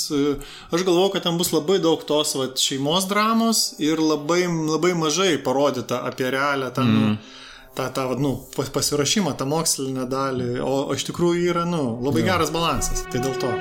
aš 0.73 0.85
galvoju, 0.87 1.11
kad 1.13 1.27
ten 1.27 1.37
bus 1.37 1.51
labai 1.53 1.77
daug 1.85 2.01
tos 2.09 2.33
va, 2.39 2.47
šeimos 2.57 3.05
dramos 3.11 3.32
ir 3.83 4.01
labai, 4.03 4.45
labai 4.47 4.93
mažai 4.99 5.37
parodyta 5.45 6.03
apie 6.09 6.31
realią 6.31 6.71
tą, 6.75 6.85
mm. 6.85 6.99
nu, 6.99 7.17
tą, 7.75 7.89
tą 7.95 8.09
va, 8.11 8.19
nu, 8.21 8.35
pas- 8.57 8.73
pasirašymą, 8.73 9.37
tą 9.39 9.49
mokslinę 9.49 10.09
dalį, 10.11 10.57
o, 10.65 10.75
o 10.89 10.99
iš 10.99 11.07
tikrųjų 11.11 11.53
yra, 11.55 11.65
nu, 11.69 11.99
labai 12.05 12.27
ja. 12.27 12.35
geras 12.35 12.53
balansas. 12.55 13.07
Tai 13.13 13.23
dėl 13.25 13.39
to. 13.41 13.55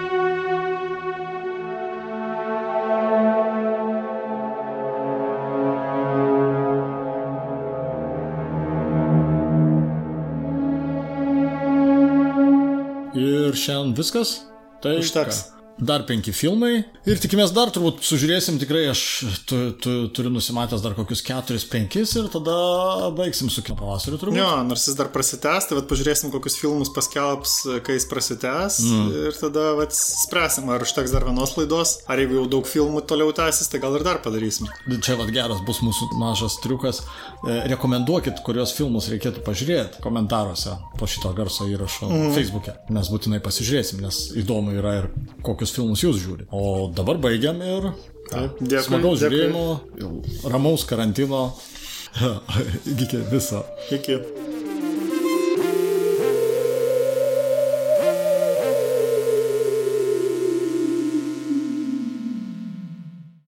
Ir 13.21 13.57
šiandien 13.59 13.95
viskas. 13.97 14.37
Tai 14.81 14.95
Užteks. 15.01 15.43
ką? 15.51 15.60
Dar 15.79 16.03
penki 16.05 16.33
filmai. 16.35 16.83
Ir 17.09 17.17
tikimės 17.21 17.53
dar 17.55 17.71
turbūt 17.73 18.03
sužiūrėsim, 18.05 18.59
tikrai 18.61 18.83
aš 18.91 19.01
tu, 19.49 19.59
tu, 19.81 19.93
turiu 20.13 20.29
nusimatęs 20.33 20.83
dar 20.83 20.93
kokius 20.93 21.23
keturis, 21.25 21.65
penkis 21.65 22.13
ir 22.19 22.27
tada 22.29 22.53
baigsim 23.17 23.49
su 23.49 23.63
kino 23.65 23.79
pavasariu 23.79 24.19
turbūt. 24.21 24.37
Jo, 24.37 24.49
nors 24.67 24.85
jis 24.85 24.97
dar 24.99 25.09
prasitęs, 25.13 25.69
tai 25.69 25.79
vat 25.79 25.87
pažiūrėsim, 25.89 26.29
kokius 26.33 26.59
filmus 26.61 26.91
paskelbs, 26.93 27.55
kai 27.87 27.97
jis 27.97 28.05
prasitęs. 28.11 28.77
Mm. 28.85 29.07
Ir 29.31 29.39
tada 29.39 29.63
vat, 29.79 29.95
spręsim, 29.97 30.69
ar 30.69 30.85
užteks 30.85 31.15
dar 31.15 31.25
vienos 31.25 31.55
laidos, 31.57 31.95
ar 32.05 32.21
jeigu 32.21 32.37
jau 32.37 32.45
daug 32.57 32.69
filmų 32.69 33.01
toliau 33.09 33.33
tęsis, 33.41 33.71
tai 33.71 33.81
gal 33.81 33.97
ir 33.97 34.05
dar 34.05 34.21
padarysim. 34.21 34.69
Čia 35.01 35.17
vad 35.17 35.33
geras 35.33 35.63
bus 35.65 35.81
mūsų 35.81 36.11
mažas 36.21 36.59
triukas. 36.61 37.01
E, 37.41 37.57
Rekomenduokit, 37.73 38.43
kurios 38.45 38.75
filmus 38.77 39.09
reikėtų 39.09 39.41
pažiūrėti 39.47 40.05
komentaruose 40.05 40.77
po 40.99 41.09
šito 41.09 41.33
garso 41.33 41.65
įrašo 41.71 42.11
mm. 42.11 42.31
Facebook'e, 42.37 42.77
nes 42.93 43.09
būtinai 43.09 43.41
pasižiūrėsim, 43.41 44.05
nes 44.05 44.21
įdomu 44.37 44.77
yra 44.77 44.97
ir 45.01 45.11
kokius 45.41 45.70
filmus 45.75 46.03
jūs 46.03 46.19
žiūrite. 46.23 46.47
O 46.51 46.89
dabar 46.95 47.17
baigiam 47.23 47.59
ir 47.65 47.89
ką, 48.31 48.45
Dėkui, 48.61 48.83
smagaus 48.87 49.21
dėkui. 49.23 49.41
žiūrėjimo, 49.41 50.51
ramaus 50.53 50.85
karantino. 50.89 51.45
Iki 52.91 53.21
viso. 53.31 53.63
Iki. 53.95 54.19